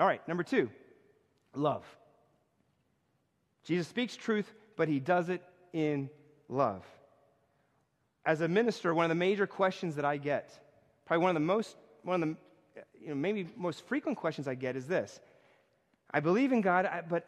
All 0.00 0.06
right, 0.06 0.26
number 0.26 0.42
two, 0.42 0.68
love. 1.54 1.84
Jesus 3.64 3.86
speaks 3.86 4.16
truth, 4.16 4.52
but 4.76 4.88
he 4.88 5.00
does 5.00 5.28
it 5.28 5.42
in 5.72 6.08
love. 6.48 6.84
As 8.24 8.40
a 8.40 8.48
minister, 8.48 8.94
one 8.94 9.04
of 9.04 9.08
the 9.08 9.14
major 9.14 9.46
questions 9.46 9.96
that 9.96 10.04
I 10.04 10.16
get, 10.16 10.50
probably 11.06 11.22
one 11.22 11.30
of 11.30 11.34
the 11.34 11.46
most, 11.46 11.76
one 12.02 12.22
of 12.22 12.28
the, 12.28 12.36
you 13.00 13.08
know, 13.08 13.14
maybe 13.14 13.46
most 13.56 13.86
frequent 13.86 14.16
questions 14.16 14.48
I 14.48 14.54
get 14.54 14.76
is 14.76 14.86
this 14.86 15.20
I 16.10 16.20
believe 16.20 16.52
in 16.52 16.60
God, 16.60 16.88
but 17.08 17.26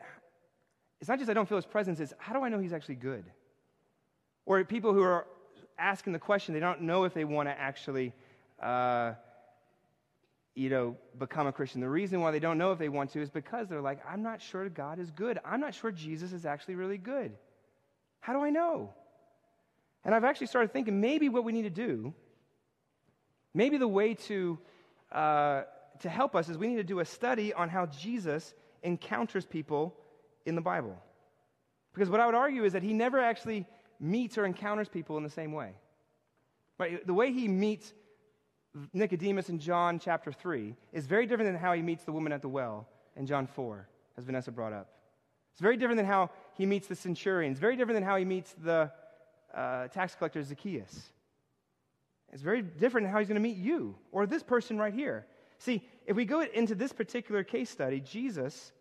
it's 1.00 1.08
not 1.08 1.18
just 1.18 1.30
I 1.30 1.34
don't 1.34 1.48
feel 1.48 1.58
his 1.58 1.66
presence, 1.66 2.00
it's 2.00 2.14
how 2.18 2.32
do 2.32 2.44
I 2.44 2.48
know 2.48 2.58
he's 2.58 2.72
actually 2.72 2.96
good? 2.96 3.24
Or 4.46 4.62
people 4.64 4.92
who 4.94 5.02
are 5.02 5.26
asking 5.78 6.12
the 6.12 6.18
question, 6.18 6.54
they 6.54 6.60
don't 6.60 6.82
know 6.82 7.04
if 7.04 7.14
they 7.14 7.24
want 7.24 7.48
to 7.48 7.58
actually. 7.58 8.12
Uh, 8.60 9.12
you 10.54 10.68
know, 10.68 10.96
become 11.18 11.46
a 11.46 11.52
Christian. 11.52 11.80
The 11.80 11.88
reason 11.88 12.20
why 12.20 12.30
they 12.30 12.40
don't 12.40 12.58
know 12.58 12.72
if 12.72 12.78
they 12.78 12.88
want 12.88 13.10
to 13.12 13.20
is 13.20 13.30
because 13.30 13.68
they're 13.68 13.80
like, 13.80 14.00
I'm 14.08 14.22
not 14.22 14.42
sure 14.42 14.68
God 14.68 14.98
is 14.98 15.10
good. 15.10 15.38
I'm 15.44 15.60
not 15.60 15.74
sure 15.74 15.90
Jesus 15.90 16.32
is 16.32 16.44
actually 16.44 16.74
really 16.74 16.98
good. 16.98 17.32
How 18.20 18.32
do 18.32 18.40
I 18.40 18.50
know? 18.50 18.92
And 20.04 20.14
I've 20.14 20.24
actually 20.24 20.48
started 20.48 20.72
thinking 20.72 21.00
maybe 21.00 21.28
what 21.28 21.44
we 21.44 21.52
need 21.52 21.62
to 21.62 21.70
do, 21.70 22.14
maybe 23.54 23.76
the 23.76 23.88
way 23.88 24.14
to, 24.14 24.58
uh, 25.12 25.62
to 26.00 26.08
help 26.08 26.34
us 26.34 26.48
is 26.48 26.58
we 26.58 26.66
need 26.66 26.76
to 26.76 26.84
do 26.84 27.00
a 27.00 27.04
study 27.04 27.52
on 27.52 27.68
how 27.68 27.86
Jesus 27.86 28.54
encounters 28.82 29.44
people 29.44 29.94
in 30.46 30.54
the 30.54 30.60
Bible. 30.60 30.96
Because 31.92 32.08
what 32.08 32.20
I 32.20 32.26
would 32.26 32.34
argue 32.34 32.64
is 32.64 32.72
that 32.72 32.82
he 32.82 32.92
never 32.92 33.18
actually 33.18 33.66
meets 33.98 34.38
or 34.38 34.44
encounters 34.44 34.88
people 34.88 35.16
in 35.16 35.22
the 35.22 35.30
same 35.30 35.52
way. 35.52 35.72
Right? 36.78 37.06
The 37.06 37.14
way 37.14 37.32
he 37.32 37.46
meets 37.46 37.92
Nicodemus 38.92 39.48
in 39.48 39.58
John 39.58 39.98
chapter 39.98 40.32
3 40.32 40.74
is 40.92 41.06
very 41.06 41.26
different 41.26 41.52
than 41.52 41.60
how 41.60 41.72
he 41.72 41.82
meets 41.82 42.04
the 42.04 42.12
woman 42.12 42.32
at 42.32 42.42
the 42.42 42.48
well 42.48 42.86
in 43.16 43.26
John 43.26 43.46
4, 43.46 43.88
as 44.16 44.24
Vanessa 44.24 44.52
brought 44.52 44.72
up. 44.72 44.88
It's 45.52 45.60
very 45.60 45.76
different 45.76 45.96
than 45.96 46.06
how 46.06 46.30
he 46.54 46.66
meets 46.66 46.86
the 46.86 46.94
centurion. 46.94 47.50
It's 47.50 47.60
very 47.60 47.76
different 47.76 47.96
than 47.96 48.04
how 48.04 48.16
he 48.16 48.24
meets 48.24 48.54
the 48.62 48.90
uh, 49.54 49.88
tax 49.88 50.14
collector 50.14 50.42
Zacchaeus. 50.42 51.10
It's 52.32 52.42
very 52.42 52.62
different 52.62 53.06
than 53.06 53.12
how 53.12 53.18
he's 53.18 53.28
going 53.28 53.42
to 53.42 53.48
meet 53.48 53.56
you 53.56 53.96
or 54.12 54.26
this 54.26 54.42
person 54.42 54.78
right 54.78 54.94
here. 54.94 55.26
See, 55.58 55.82
if 56.06 56.16
we 56.16 56.24
go 56.24 56.40
into 56.42 56.74
this 56.74 56.92
particular 56.92 57.42
case 57.42 57.68
study, 57.68 58.00
Jesus, 58.00 58.72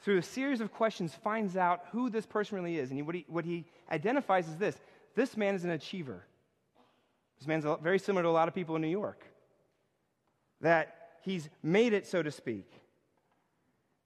through 0.00 0.18
a 0.18 0.22
series 0.22 0.60
of 0.60 0.72
questions, 0.72 1.14
finds 1.14 1.56
out 1.56 1.84
who 1.92 2.10
this 2.10 2.26
person 2.26 2.56
really 2.56 2.78
is. 2.78 2.90
And 2.90 3.06
what, 3.06 3.14
he, 3.14 3.24
what 3.28 3.44
he 3.44 3.64
identifies 3.90 4.48
is 4.48 4.56
this 4.56 4.78
this 5.14 5.36
man 5.36 5.54
is 5.54 5.64
an 5.64 5.70
achiever. 5.70 6.26
This 7.38 7.46
man's 7.46 7.64
very 7.82 7.98
similar 7.98 8.22
to 8.22 8.28
a 8.28 8.30
lot 8.30 8.48
of 8.48 8.54
people 8.54 8.76
in 8.76 8.82
New 8.82 8.88
York. 8.88 9.24
That 10.60 11.18
he's 11.22 11.48
made 11.62 11.92
it, 11.92 12.06
so 12.06 12.22
to 12.22 12.30
speak. 12.30 12.70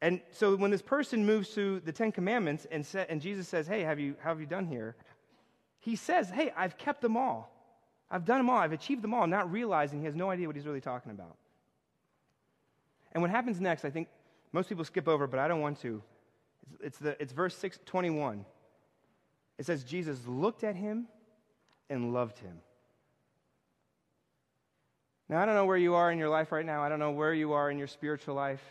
And 0.02 0.20
so 0.32 0.56
when 0.56 0.70
this 0.70 0.82
person 0.82 1.26
moves 1.26 1.50
to 1.50 1.80
the 1.80 1.92
Ten 1.92 2.10
Commandments 2.10 2.66
and, 2.70 2.84
sa- 2.84 3.04
and 3.08 3.20
Jesus 3.20 3.46
says, 3.48 3.66
Hey, 3.66 3.82
have 3.82 4.00
you, 4.00 4.16
how 4.20 4.30
have 4.30 4.40
you 4.40 4.46
done 4.46 4.66
here? 4.66 4.96
He 5.78 5.96
says, 5.96 6.30
Hey, 6.30 6.52
I've 6.56 6.78
kept 6.78 7.02
them 7.02 7.16
all. 7.16 7.54
I've 8.10 8.24
done 8.24 8.38
them 8.38 8.50
all. 8.50 8.58
I've 8.58 8.72
achieved 8.72 9.02
them 9.02 9.14
all, 9.14 9.26
not 9.26 9.52
realizing 9.52 10.00
he 10.00 10.06
has 10.06 10.14
no 10.14 10.30
idea 10.30 10.46
what 10.46 10.56
he's 10.56 10.66
really 10.66 10.80
talking 10.80 11.12
about. 11.12 11.36
And 13.12 13.22
what 13.22 13.30
happens 13.30 13.60
next, 13.60 13.84
I 13.84 13.90
think 13.90 14.08
most 14.52 14.68
people 14.68 14.84
skip 14.84 15.06
over, 15.06 15.26
but 15.26 15.38
I 15.38 15.46
don't 15.46 15.60
want 15.60 15.80
to. 15.82 16.02
It's, 16.62 16.80
it's, 16.82 16.98
the, 16.98 17.22
it's 17.22 17.32
verse 17.32 17.56
6, 17.56 17.78
21. 17.84 18.44
It 19.58 19.66
says, 19.66 19.84
Jesus 19.84 20.18
looked 20.26 20.64
at 20.64 20.74
him 20.74 21.06
and 21.88 22.12
loved 22.12 22.38
him. 22.38 22.58
Now, 25.30 25.40
I 25.40 25.46
don't 25.46 25.54
know 25.54 25.64
where 25.64 25.76
you 25.76 25.94
are 25.94 26.10
in 26.10 26.18
your 26.18 26.28
life 26.28 26.50
right 26.50 26.66
now. 26.66 26.82
I 26.82 26.88
don't 26.88 26.98
know 26.98 27.12
where 27.12 27.32
you 27.32 27.52
are 27.52 27.70
in 27.70 27.78
your 27.78 27.86
spiritual 27.86 28.34
life. 28.34 28.62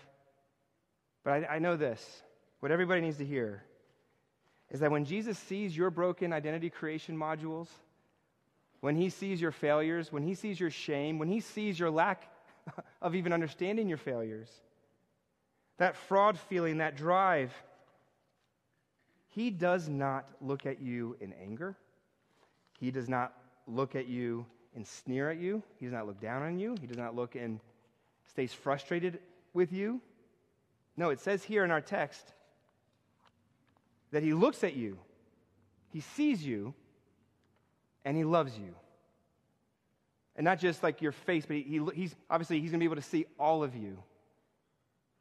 But 1.23 1.45
I, 1.49 1.55
I 1.55 1.59
know 1.59 1.77
this 1.77 2.21
what 2.59 2.69
everybody 2.69 2.99
needs 2.99 3.15
to 3.19 3.25
hear 3.25 3.63
is 4.69 4.81
that 4.81 4.91
when 4.91 5.05
Jesus 5.05 5.39
sees 5.39 5.75
your 5.75 5.89
broken 5.89 6.33
identity 6.33 6.69
creation 6.69 7.17
modules, 7.17 7.69
when 8.81 8.97
he 8.97 9.09
sees 9.09 9.39
your 9.39 9.53
failures, 9.53 10.11
when 10.11 10.21
he 10.21 10.35
sees 10.35 10.59
your 10.59 10.69
shame, 10.69 11.17
when 11.17 11.29
he 11.29 11.39
sees 11.39 11.79
your 11.79 11.89
lack 11.89 12.29
of 13.01 13.15
even 13.15 13.31
understanding 13.31 13.87
your 13.87 13.97
failures, 13.97 14.49
that 15.77 15.95
fraud 15.95 16.37
feeling, 16.37 16.79
that 16.79 16.97
drive, 16.97 17.53
he 19.29 19.49
does 19.49 19.87
not 19.87 20.27
look 20.41 20.65
at 20.65 20.81
you 20.81 21.15
in 21.21 21.31
anger. 21.41 21.77
He 22.81 22.91
does 22.91 23.07
not 23.07 23.33
look 23.65 23.95
at 23.95 24.07
you 24.07 24.45
and 24.75 24.85
sneer 24.85 25.29
at 25.29 25.37
you. 25.37 25.63
He 25.79 25.85
does 25.85 25.93
not 25.93 26.07
look 26.07 26.19
down 26.19 26.43
on 26.43 26.59
you. 26.59 26.75
He 26.79 26.87
does 26.87 26.97
not 26.97 27.15
look 27.15 27.35
and 27.35 27.59
stays 28.29 28.53
frustrated 28.53 29.19
with 29.53 29.73
you. 29.73 30.01
No, 30.95 31.09
it 31.09 31.19
says 31.19 31.43
here 31.43 31.63
in 31.63 31.71
our 31.71 31.81
text 31.81 32.33
that 34.11 34.23
he 34.23 34.33
looks 34.33 34.63
at 34.63 34.75
you, 34.75 34.97
he 35.91 36.01
sees 36.01 36.43
you, 36.43 36.73
and 38.05 38.15
he 38.15 38.23
loves 38.23 38.57
you. 38.57 38.75
And 40.35 40.45
not 40.45 40.59
just 40.59 40.83
like 40.83 41.01
your 41.01 41.11
face, 41.11 41.45
but 41.45 41.57
he, 41.57 41.63
he 41.63 41.81
he's 41.95 42.15
obviously 42.29 42.59
he's 42.59 42.71
going 42.71 42.79
to 42.79 42.83
be 42.83 42.85
able 42.85 42.95
to 42.95 43.01
see 43.01 43.25
all 43.39 43.63
of 43.63 43.75
you, 43.75 43.97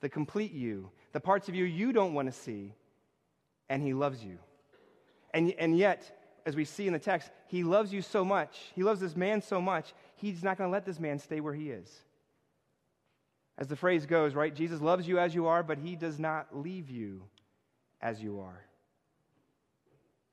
the 0.01 0.09
complete 0.09 0.53
you, 0.53 0.91
the 1.13 1.21
parts 1.21 1.49
of 1.49 1.55
you 1.55 1.65
you 1.65 1.93
don't 1.93 2.15
want 2.15 2.33
to 2.33 2.39
see, 2.39 2.75
and 3.69 3.83
he 3.83 3.95
loves 3.95 4.23
you. 4.23 4.39
And, 5.35 5.53
and 5.59 5.77
yet, 5.77 6.18
as 6.49 6.57
we 6.57 6.65
see 6.65 6.87
in 6.87 6.95
the 6.95 6.99
text, 6.99 7.31
he 7.47 7.63
loves 7.63 7.93
you 7.93 8.01
so 8.01 8.25
much, 8.25 8.59
he 8.75 8.83
loves 8.83 9.01
this 9.01 9.15
man 9.15 9.43
so 9.43 9.61
much, 9.61 9.93
he's 10.17 10.43
not 10.43 10.57
going 10.57 10.67
to 10.67 10.73
let 10.73 10.87
this 10.87 10.99
man 10.99 11.19
stay 11.19 11.41
where 11.41 11.53
he 11.53 11.71
is. 11.71 11.95
As 13.59 13.69
the 13.69 13.77
phrase 13.77 14.07
goes, 14.07 14.35
right? 14.35 14.55
Jesus 14.55 14.81
loves 14.81 15.07
you 15.07 15.19
as 15.19 15.35
you 15.35 15.47
are, 15.47 15.63
but 15.63 15.77
he 15.77 15.95
does 15.95 16.19
not 16.19 16.57
leave 16.57 16.89
you 16.89 17.23
as 18.01 18.23
you 18.23 18.41
are. 18.41 18.65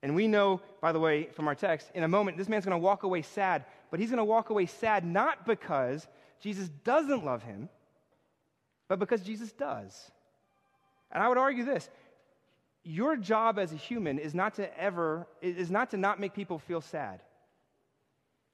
And 0.04 0.16
we 0.16 0.30
know, 0.30 0.62
by 0.80 0.94
the 0.94 1.02
way, 1.02 1.28
from 1.34 1.50
our 1.50 1.56
text, 1.56 1.92
in 1.94 2.04
a 2.04 2.08
moment, 2.08 2.38
this 2.38 2.48
man's 2.48 2.64
going 2.64 2.80
to 2.80 2.84
walk 2.84 3.04
away 3.04 3.22
sad, 3.22 3.66
but 3.92 4.00
he's 4.00 4.10
going 4.10 4.18
to 4.18 4.24
walk 4.24 4.52
away 4.52 4.68
sad 4.68 5.04
not 5.04 5.46
because 5.46 6.08
Jesus 6.40 6.70
doesn't 6.86 7.26
love 7.26 7.44
him, 7.44 7.68
but 8.88 9.00
because 9.00 9.22
Jesus 9.22 9.52
does. 9.52 10.12
And 11.12 11.22
I 11.22 11.28
would 11.28 11.38
argue 11.38 11.66
this 11.66 11.90
your 12.86 13.18
job 13.18 13.58
as 13.58 13.74
a 13.74 13.76
human 13.76 14.20
is 14.20 14.36
not 14.36 14.56
to 14.56 14.80
ever, 14.80 15.28
is 15.42 15.72
not 15.72 15.90
to 15.92 15.98
not 15.98 16.20
make 16.20 16.34
people 16.34 16.60
feel 16.60 16.82
sad. 16.82 17.20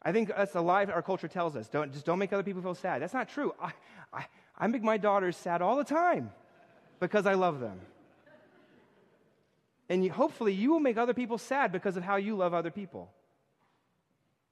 I 0.01 0.13
think 0.13 0.29
that's 0.29 0.55
a 0.55 0.61
lie 0.61 0.85
our 0.85 1.01
culture 1.01 1.27
tells 1.27 1.55
us. 1.55 1.67
Don't, 1.67 1.91
just 1.91 2.05
don't 2.05 2.17
make 2.17 2.33
other 2.33 2.41
people 2.41 2.61
feel 2.61 2.73
sad. 2.73 3.01
That's 3.01 3.13
not 3.13 3.29
true. 3.29 3.53
I, 3.61 3.71
I, 4.13 4.25
I 4.57 4.67
make 4.67 4.83
my 4.83 4.97
daughters 4.97 5.35
sad 5.35 5.61
all 5.61 5.75
the 5.75 5.83
time 5.83 6.31
because 6.99 7.25
I 7.27 7.33
love 7.33 7.59
them. 7.59 7.79
And 9.89 10.05
you, 10.05 10.11
hopefully, 10.11 10.53
you 10.53 10.71
will 10.71 10.79
make 10.79 10.97
other 10.97 11.13
people 11.13 11.37
sad 11.37 11.73
because 11.73 11.97
of 11.97 12.03
how 12.03 12.15
you 12.15 12.37
love 12.37 12.53
other 12.53 12.71
people. 12.71 13.11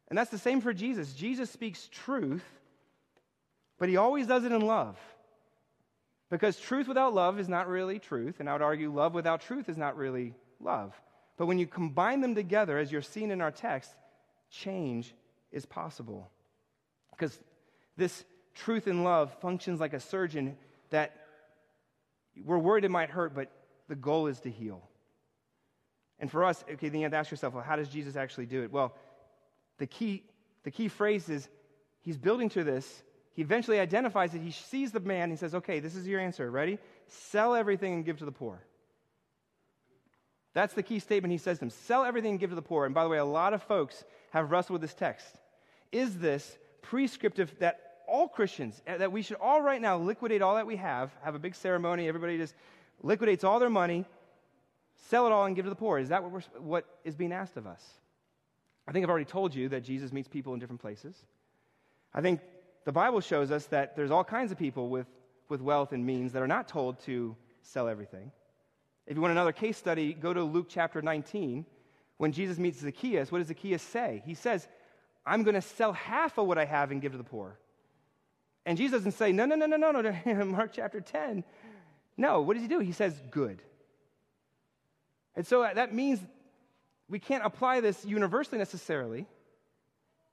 And 0.09 0.17
that's 0.17 0.29
the 0.29 0.38
same 0.38 0.59
for 0.59 0.74
Jesus. 0.74 1.13
Jesus 1.13 1.50
speaks 1.50 1.88
truth, 1.88 2.43
but 3.77 3.88
he 3.88 3.95
always 3.95 4.27
does 4.27 4.43
it 4.43 4.51
in 4.51 4.62
love. 4.62 4.98
Because 6.29 6.59
truth 6.59 6.88
without 6.88 7.13
love 7.13 7.39
is 7.39 7.50
not 7.50 7.67
really 7.67 7.98
truth, 7.98 8.39
and 8.39 8.50
I 8.50 8.53
would 8.53 8.62
argue 8.62 8.93
love 8.93 9.13
without 9.13 9.41
truth 9.41 9.67
is 9.67 9.77
not 9.77 9.98
really 9.98 10.36
love. 10.59 10.93
But 11.38 11.48
when 11.48 11.57
you 11.57 11.65
combine 11.65 12.21
them 12.21 12.36
together, 12.36 12.77
as 12.77 12.91
you're 12.91 13.01
seeing 13.01 13.31
in 13.31 13.41
our 13.41 13.51
text, 13.51 13.91
change 14.51 15.15
is 15.51 15.65
possible. 15.65 16.29
Because 17.12 17.39
this 17.97 18.23
truth 18.54 18.88
and 18.88 19.04
love 19.04 19.34
functions 19.41 19.80
like 19.80 19.93
a 19.93 19.99
surgeon 19.99 20.56
that 20.91 21.15
we're 22.45 22.60
worried 22.60 22.86
it 22.86 22.89
might 22.89 23.10
hurt, 23.10 23.34
but 23.34 23.51
the 23.88 23.95
goal 23.95 24.27
is 24.27 24.39
to 24.41 24.51
heal. 24.51 24.88
And 26.19 26.30
for 26.30 26.43
us, 26.43 26.63
okay, 26.71 26.89
then 26.89 26.99
you 26.99 27.06
have 27.06 27.12
to 27.12 27.17
ask 27.17 27.32
yourself, 27.32 27.54
well, 27.54 27.63
how 27.63 27.75
does 27.75 27.89
Jesus 27.89 28.15
actually 28.15 28.45
do 28.45 28.63
it? 28.63 28.71
Well, 28.71 28.93
the 29.77 29.88
key, 29.88 30.23
the 30.63 30.71
key 30.71 30.89
phrase 30.89 31.30
is 31.30 31.47
he's 32.01 32.17
building 32.17 32.49
to 32.49 32.63
this 32.63 33.04
he 33.39 33.43
eventually 33.43 33.80
identifies 33.80 34.36
it. 34.36 34.41
He 34.41 34.52
sees 34.52 34.91
the 34.91 34.99
man. 34.99 35.30
He 35.30 35.38
says, 35.38 35.56
Okay, 35.56 35.80
this 35.80 35.95
is 35.95 36.06
your 36.06 36.19
answer. 36.19 36.52
Ready? 36.52 36.78
Sell 37.08 37.56
everything 37.56 37.93
and 37.93 38.04
give 38.04 38.17
to 38.17 38.25
the 38.25 38.34
poor. 38.34 38.60
That's 40.54 40.73
the 40.73 40.84
key 40.84 40.99
statement 40.99 41.32
he 41.32 41.38
says 41.38 41.56
to 41.56 41.60
them 41.62 41.69
sell 41.69 42.04
everything 42.04 42.32
and 42.32 42.39
give 42.41 42.49
to 42.49 42.56
the 42.58 42.62
poor. 42.62 42.86
And 42.86 42.93
by 42.93 43.06
the 43.06 43.10
way, 43.10 43.17
a 43.17 43.23
lot 43.23 43.54
of 43.54 43.63
folks 43.63 44.04
have 44.32 44.52
wrestled 44.52 44.73
with 44.73 44.82
this 44.82 44.93
text. 44.93 45.38
Is 45.93 46.17
this 46.17 46.58
prescriptive 46.82 47.56
that 47.60 47.80
all 48.10 48.28
Christians, 48.28 48.82
eh, 48.86 48.97
that 48.97 49.13
we 49.13 49.21
should 49.21 49.38
all 49.38 49.62
right 49.62 49.82
now 49.82 49.95
liquidate 49.95 50.41
all 50.41 50.56
that 50.56 50.67
we 50.67 50.75
have, 50.75 51.10
have 51.21 51.34
a 51.34 51.39
big 51.39 51.56
ceremony, 51.56 52.10
everybody 52.10 52.38
just 52.38 52.56
liquidates 53.04 53.45
all 53.45 53.60
their 53.60 53.69
money, 53.69 54.04
sell 55.08 55.28
it 55.28 55.32
all 55.32 55.45
and 55.45 55.56
give 55.56 55.63
to 55.63 55.69
the 55.69 55.78
poor? 55.78 55.97
Is 55.97 56.10
that 56.10 56.30
what, 56.30 56.62
what 56.62 56.86
is 57.06 57.15
being 57.15 57.32
asked 57.32 57.56
of 57.56 57.67
us? 57.67 57.82
I 58.86 58.91
think 58.91 59.06
I've 59.06 59.10
already 59.10 59.23
told 59.23 59.56
you 59.56 59.69
that 59.69 59.86
Jesus 59.86 60.12
meets 60.12 60.28
people 60.28 60.54
in 60.54 60.60
different 60.60 60.82
places. 60.82 61.15
I 62.13 62.19
think 62.19 62.41
the 62.89 62.93
Bible 62.93 63.21
shows 63.21 63.52
us 63.52 63.67
that 63.67 63.95
there's 63.95 64.10
all 64.10 64.23
kinds 64.23 64.52
of 64.52 64.58
people 64.58 64.89
with, 64.89 65.06
with 65.47 65.62
wealth 65.62 65.91
and 65.91 66.04
means 66.04 66.34
that 66.34 66.41
are 66.41 66.47
not 66.47 66.67
told 66.67 66.99
to 67.02 67.36
sell 67.62 67.88
everything. 67.88 68.32
If 69.06 69.15
you 69.15 69.21
want 69.21 69.32
another 69.32 69.52
case 69.52 69.78
study, 69.78 70.12
go 70.12 70.34
to 70.34 70.41
Luke 70.41 70.65
chapter 70.67 70.99
19. 70.99 71.67
When 72.17 72.32
Jesus 72.32 72.58
meets 72.58 72.80
Zacchaeus, 72.80 73.32
what 73.32 73.38
does 73.38 73.47
Zacchaeus 73.49 73.84
say? 73.84 74.23
He 74.25 74.34
says, 74.34 74.67
I'm 75.23 75.43
going 75.43 75.54
to 75.54 75.62
sell 75.62 75.93
half 75.93 76.39
of 76.39 76.47
what 76.47 76.58
I 76.58 76.65
have 76.65 76.89
and 76.89 76.99
give 76.99 77.12
to 77.12 77.19
the 77.19 77.23
poor. 77.23 77.60
And 78.65 78.75
Jesus 78.75 78.93
doesn't 78.93 79.12
say, 79.12 79.32
no, 79.32 79.45
no, 79.45 79.54
no, 79.54 79.67
no, 79.67 79.78
no, 79.78 80.02
no, 80.02 80.45
Mark 80.45 80.71
chapter 80.73 80.99
10. 80.99 81.43
No, 82.17 82.41
what 82.41 82.56
does 82.56 82.63
he 82.63 82.67
do? 82.67 82.80
He 82.80 82.93
says, 82.93 83.13
good. 83.30 83.62
And 85.36 85.45
so 85.45 85.62
uh, 85.62 85.75
that 85.75 85.93
means 85.93 86.21
we 87.08 87.19
can't 87.19 87.45
apply 87.45 87.82
this 87.82 88.04
universally 88.04 88.58
necessarily. 88.58 89.28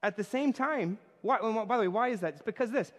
At 0.02 0.16
the 0.16 0.24
same 0.24 0.54
time, 0.54 0.96
why, 1.26 1.64
by 1.64 1.76
the 1.76 1.82
way, 1.82 1.88
why 1.88 2.08
is 2.08 2.20
that? 2.20 2.34
It's 2.34 2.42
because 2.42 2.70
this 2.70 2.92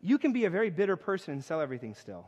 you 0.00 0.18
can 0.18 0.32
be 0.32 0.44
a 0.44 0.50
very 0.50 0.70
bitter 0.70 0.96
person 0.96 1.34
and 1.34 1.44
sell 1.44 1.60
everything 1.60 1.94
still. 1.94 2.26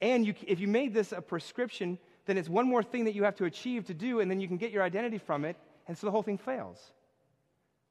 And 0.00 0.26
you, 0.26 0.34
if 0.46 0.60
you 0.60 0.68
made 0.68 0.94
this 0.94 1.12
a 1.12 1.20
prescription, 1.20 1.98
then 2.26 2.38
it's 2.38 2.48
one 2.48 2.68
more 2.68 2.82
thing 2.82 3.04
that 3.04 3.14
you 3.14 3.24
have 3.24 3.36
to 3.36 3.44
achieve 3.44 3.86
to 3.86 3.94
do, 3.94 4.20
and 4.20 4.30
then 4.30 4.40
you 4.40 4.48
can 4.48 4.56
get 4.56 4.70
your 4.70 4.82
identity 4.82 5.18
from 5.18 5.44
it, 5.44 5.56
and 5.88 5.96
so 5.96 6.06
the 6.06 6.10
whole 6.10 6.22
thing 6.22 6.38
fails. 6.38 6.92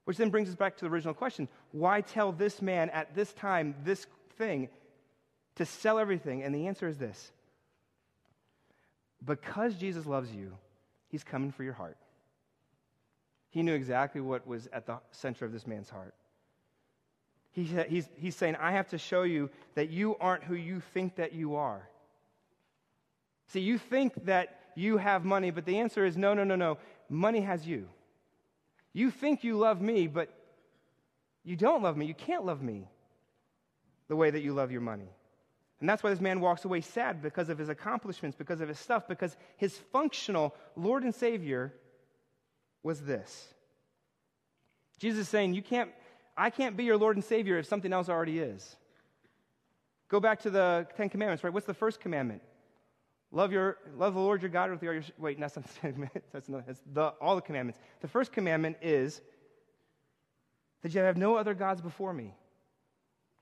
Which 0.04 0.16
then 0.16 0.30
brings 0.30 0.48
us 0.48 0.56
back 0.56 0.76
to 0.76 0.84
the 0.84 0.90
original 0.90 1.14
question 1.14 1.48
why 1.70 2.00
tell 2.00 2.32
this 2.32 2.60
man 2.60 2.90
at 2.90 3.14
this 3.14 3.32
time 3.32 3.74
this 3.84 4.06
thing 4.36 4.68
to 5.56 5.64
sell 5.64 5.98
everything? 5.98 6.42
And 6.42 6.54
the 6.54 6.66
answer 6.66 6.88
is 6.88 6.98
this 6.98 7.32
because 9.24 9.76
Jesus 9.76 10.06
loves 10.06 10.32
you, 10.32 10.56
he's 11.08 11.24
coming 11.24 11.52
for 11.52 11.62
your 11.62 11.74
heart. 11.74 11.96
He 13.50 13.62
knew 13.62 13.74
exactly 13.74 14.20
what 14.20 14.46
was 14.46 14.66
at 14.72 14.86
the 14.86 14.98
center 15.10 15.44
of 15.44 15.52
this 15.52 15.66
man's 15.66 15.90
heart. 15.90 16.14
He, 17.52 17.64
he's, 17.64 18.08
he's 18.16 18.34
saying, 18.34 18.56
I 18.56 18.72
have 18.72 18.88
to 18.88 18.98
show 18.98 19.22
you 19.22 19.50
that 19.74 19.90
you 19.90 20.16
aren't 20.20 20.44
who 20.44 20.54
you 20.54 20.80
think 20.94 21.16
that 21.16 21.34
you 21.34 21.56
are. 21.56 21.86
See, 23.48 23.60
you 23.60 23.78
think 23.78 24.24
that 24.24 24.60
you 24.74 24.96
have 24.96 25.24
money, 25.24 25.50
but 25.50 25.66
the 25.66 25.78
answer 25.78 26.06
is 26.06 26.16
no, 26.16 26.32
no, 26.32 26.44
no, 26.44 26.56
no. 26.56 26.78
Money 27.10 27.42
has 27.42 27.66
you. 27.66 27.88
You 28.94 29.10
think 29.10 29.44
you 29.44 29.58
love 29.58 29.80
me, 29.82 30.06
but 30.06 30.30
you 31.44 31.56
don't 31.56 31.82
love 31.82 31.96
me. 31.96 32.06
You 32.06 32.14
can't 32.14 32.46
love 32.46 32.62
me 32.62 32.88
the 34.08 34.16
way 34.16 34.30
that 34.30 34.40
you 34.40 34.54
love 34.54 34.72
your 34.72 34.80
money. 34.80 35.08
And 35.80 35.88
that's 35.88 36.02
why 36.02 36.10
this 36.10 36.20
man 36.20 36.40
walks 36.40 36.64
away 36.64 36.80
sad 36.80 37.20
because 37.20 37.48
of 37.48 37.58
his 37.58 37.68
accomplishments, 37.68 38.36
because 38.36 38.60
of 38.60 38.68
his 38.68 38.78
stuff, 38.78 39.08
because 39.08 39.36
his 39.56 39.76
functional 39.92 40.54
Lord 40.76 41.02
and 41.02 41.14
Savior 41.14 41.74
was 42.82 43.00
this. 43.00 43.48
Jesus 44.98 45.22
is 45.22 45.28
saying, 45.28 45.54
You 45.54 45.62
can't 45.62 45.90
I 46.36 46.50
can't 46.50 46.76
be 46.76 46.84
your 46.84 46.96
Lord 46.96 47.16
and 47.16 47.24
Savior 47.24 47.58
if 47.58 47.66
something 47.66 47.92
else 47.92 48.08
already 48.08 48.38
is. 48.38 48.76
Go 50.08 50.20
back 50.20 50.40
to 50.40 50.50
the 50.50 50.86
Ten 50.96 51.08
Commandments, 51.08 51.42
right? 51.44 51.52
What's 51.52 51.66
the 51.66 51.74
first 51.74 52.00
commandment? 52.00 52.42
Love 53.30 53.50
your 53.50 53.78
love 53.96 54.12
the 54.12 54.20
Lord 54.20 54.42
your 54.42 54.50
God 54.50 54.70
with 54.70 54.82
your 54.82 55.02
wait, 55.18 55.40
that's 55.40 55.56
not 55.56 55.64
that's, 56.32 56.48
not, 56.48 56.66
that's 56.66 56.82
the, 56.92 57.08
all 57.20 57.34
the 57.34 57.42
commandments. 57.42 57.80
The 58.00 58.08
first 58.08 58.32
commandment 58.32 58.76
is 58.82 59.20
that 60.82 60.94
you 60.94 61.00
have 61.00 61.16
no 61.16 61.36
other 61.36 61.54
gods 61.54 61.80
before 61.80 62.12
me. 62.12 62.34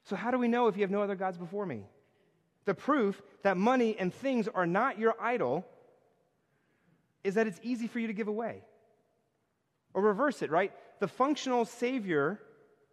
So 0.04 0.16
how 0.16 0.30
do 0.30 0.38
we 0.38 0.48
know 0.48 0.68
if 0.68 0.76
you 0.76 0.82
have 0.82 0.90
no 0.90 1.02
other 1.02 1.16
gods 1.16 1.38
before 1.38 1.66
me? 1.66 1.84
The 2.66 2.74
proof 2.74 3.20
that 3.42 3.56
money 3.56 3.96
and 3.98 4.12
things 4.12 4.46
are 4.48 4.66
not 4.66 4.98
your 4.98 5.14
idol 5.20 5.66
is 7.24 7.34
that 7.34 7.46
it's 7.46 7.60
easy 7.62 7.86
for 7.86 7.98
you 7.98 8.06
to 8.06 8.12
give 8.12 8.28
away. 8.28 8.62
Or 9.92 10.02
reverse 10.02 10.42
it, 10.42 10.50
right? 10.50 10.72
The 11.00 11.08
functional 11.08 11.64
savior 11.64 12.40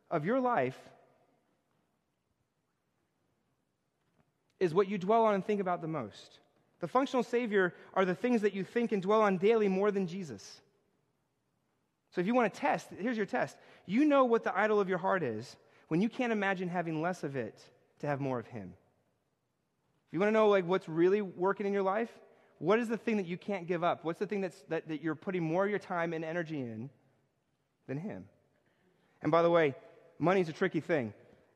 of 0.09 0.25
your 0.25 0.39
life 0.39 0.77
is 4.59 4.73
what 4.73 4.87
you 4.87 4.97
dwell 4.97 5.25
on 5.25 5.35
and 5.35 5.45
think 5.45 5.61
about 5.61 5.81
the 5.81 5.87
most. 5.87 6.39
The 6.79 6.87
functional 6.87 7.23
Savior 7.23 7.73
are 7.93 8.05
the 8.05 8.15
things 8.15 8.41
that 8.41 8.53
you 8.53 8.63
think 8.63 8.91
and 8.91 9.01
dwell 9.01 9.21
on 9.21 9.37
daily 9.37 9.67
more 9.67 9.91
than 9.91 10.07
Jesus. 10.07 10.61
So 12.11 12.21
if 12.21 12.27
you 12.27 12.33
want 12.33 12.53
to 12.53 12.59
test, 12.59 12.87
here's 12.97 13.17
your 13.17 13.25
test. 13.25 13.57
You 13.85 14.05
know 14.05 14.25
what 14.25 14.43
the 14.43 14.57
idol 14.57 14.79
of 14.79 14.89
your 14.89 14.97
heart 14.97 15.23
is 15.23 15.55
when 15.87 16.01
you 16.01 16.09
can't 16.09 16.31
imagine 16.31 16.67
having 16.67 17.01
less 17.01 17.23
of 17.23 17.35
it 17.35 17.59
to 17.99 18.07
have 18.07 18.19
more 18.19 18.39
of 18.39 18.47
Him. 18.47 18.73
If 20.07 20.13
you 20.13 20.19
want 20.19 20.29
to 20.29 20.33
know 20.33 20.47
like 20.47 20.65
what's 20.65 20.87
really 20.87 21.21
working 21.21 21.65
in 21.65 21.73
your 21.73 21.83
life, 21.83 22.09
what 22.59 22.79
is 22.79 22.87
the 22.87 22.97
thing 22.97 23.17
that 23.17 23.27
you 23.27 23.37
can't 23.37 23.67
give 23.67 23.83
up? 23.83 24.03
What's 24.03 24.19
the 24.19 24.25
thing 24.25 24.41
that's, 24.41 24.63
that, 24.69 24.87
that 24.87 25.01
you're 25.01 25.15
putting 25.15 25.43
more 25.43 25.65
of 25.65 25.69
your 25.69 25.79
time 25.79 26.13
and 26.13 26.23
energy 26.23 26.59
in 26.59 26.89
than 27.87 27.97
Him? 27.97 28.25
And 29.21 29.31
by 29.31 29.41
the 29.41 29.49
way, 29.49 29.75
money's 30.19 30.49
a 30.49 30.53
tricky 30.53 30.80
thing. 30.80 31.13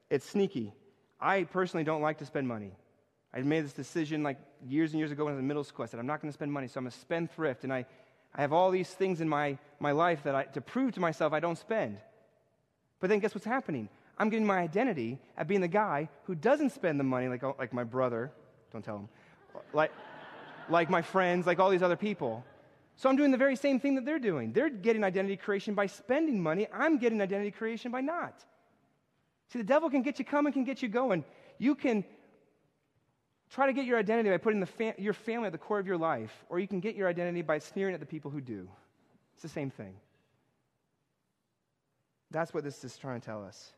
It's 0.10 0.30
sneaky. 0.30 0.74
I 1.20 1.44
personally 1.44 1.84
don't 1.84 2.02
like 2.02 2.18
to 2.20 2.26
spend 2.26 2.48
money. 2.48 2.72
I 3.34 3.42
made 3.42 3.64
this 3.64 3.74
decision 3.74 4.24
like 4.24 4.38
years 4.68 4.92
and 4.92 5.00
years 5.00 5.12
ago 5.12 5.24
when 5.24 5.34
I 5.34 5.36
was 5.36 5.42
in 5.42 5.48
middle 5.48 5.64
school. 5.64 5.84
I 5.84 5.86
said, 5.86 6.00
I'm 6.00 6.08
not 6.08 6.22
going 6.22 6.30
to 6.30 6.34
spend 6.34 6.52
money, 6.52 6.68
so 6.68 6.80
I'm 6.80 6.88
a 6.88 6.92
spendthrift. 6.92 7.64
And 7.64 7.72
I, 7.72 7.86
I 8.36 8.42
have 8.42 8.52
all 8.52 8.72
these 8.72 8.90
things 8.90 9.22
in 9.22 9.30
my, 9.30 9.58
my 9.80 9.92
life 9.92 10.24
that 10.24 10.36
I, 10.36 10.44
to 10.46 10.62
prove 10.62 10.94
to 10.96 11.00
myself 11.00 11.32
I 11.32 11.40
don't 11.40 11.58
spend. 11.58 11.98
But 13.00 13.10
then 13.10 13.20
guess 13.20 13.34
what's 13.34 13.46
happening? 13.46 13.88
I'm 14.18 14.30
getting 14.30 14.46
my 14.46 14.60
identity 14.60 15.18
at 15.38 15.48
being 15.48 15.62
the 15.62 15.68
guy 15.68 16.10
who 16.26 16.36
doesn't 16.36 16.72
spend 16.72 17.00
the 17.00 17.04
money 17.04 17.28
like, 17.28 17.44
like 17.58 17.74
my 17.74 17.84
brother. 17.84 18.32
Don't 18.72 18.84
tell 18.84 18.98
him. 18.98 19.10
Like, 19.74 19.92
like 20.70 20.90
my 20.90 21.02
friends, 21.02 21.48
like 21.48 21.60
all 21.60 21.70
these 21.70 21.82
other 21.82 21.96
people. 21.96 22.44
So 22.98 23.10
I'm 23.10 23.16
doing 23.16 23.32
the 23.32 23.38
very 23.38 23.56
same 23.56 23.80
thing 23.80 23.96
that 23.96 24.06
they're 24.06 24.20
doing. 24.20 24.54
They're 24.54 24.70
getting 24.70 25.04
identity 25.04 25.38
creation 25.38 25.74
by 25.74 25.88
spending 25.88 26.42
money. 26.42 26.68
I'm 26.74 26.98
getting 26.98 27.22
identity 27.22 27.52
creation 27.52 27.92
by 27.92 28.02
not. 28.02 28.46
See, 29.52 29.60
the 29.60 29.66
devil 29.66 29.90
can 29.90 30.02
get 30.02 30.18
you 30.18 30.24
coming, 30.24 30.54
can 30.54 30.64
get 30.64 30.82
you 30.82 30.88
going. 30.88 31.26
You 31.58 31.76
can 31.76 32.06
try 33.50 33.68
to 33.68 33.74
get 33.74 33.86
your 33.86 33.98
identity 34.00 34.30
by 34.30 34.38
putting 34.38 34.66
fam- 34.66 34.94
your 34.98 35.14
family 35.14 35.48
at 35.48 35.52
the 35.52 35.58
core 35.58 35.78
of 35.78 35.86
your 35.86 35.98
life, 35.98 36.32
or 36.50 36.60
you 36.60 36.68
can 36.68 36.80
get 36.80 36.96
your 36.96 37.10
identity 37.10 37.42
by 37.42 37.60
sneering 37.60 37.94
at 37.94 38.00
the 38.00 38.06
people 38.06 38.32
who 38.32 38.40
do. 38.40 38.70
It's 39.34 39.44
the 39.44 39.50
same 39.50 39.70
thing. 39.70 39.94
That's 42.32 42.54
what 42.54 42.64
this 42.64 42.82
is 42.86 42.96
trying 42.98 43.20
to 43.20 43.26
tell 43.26 43.44
us. 43.44 43.74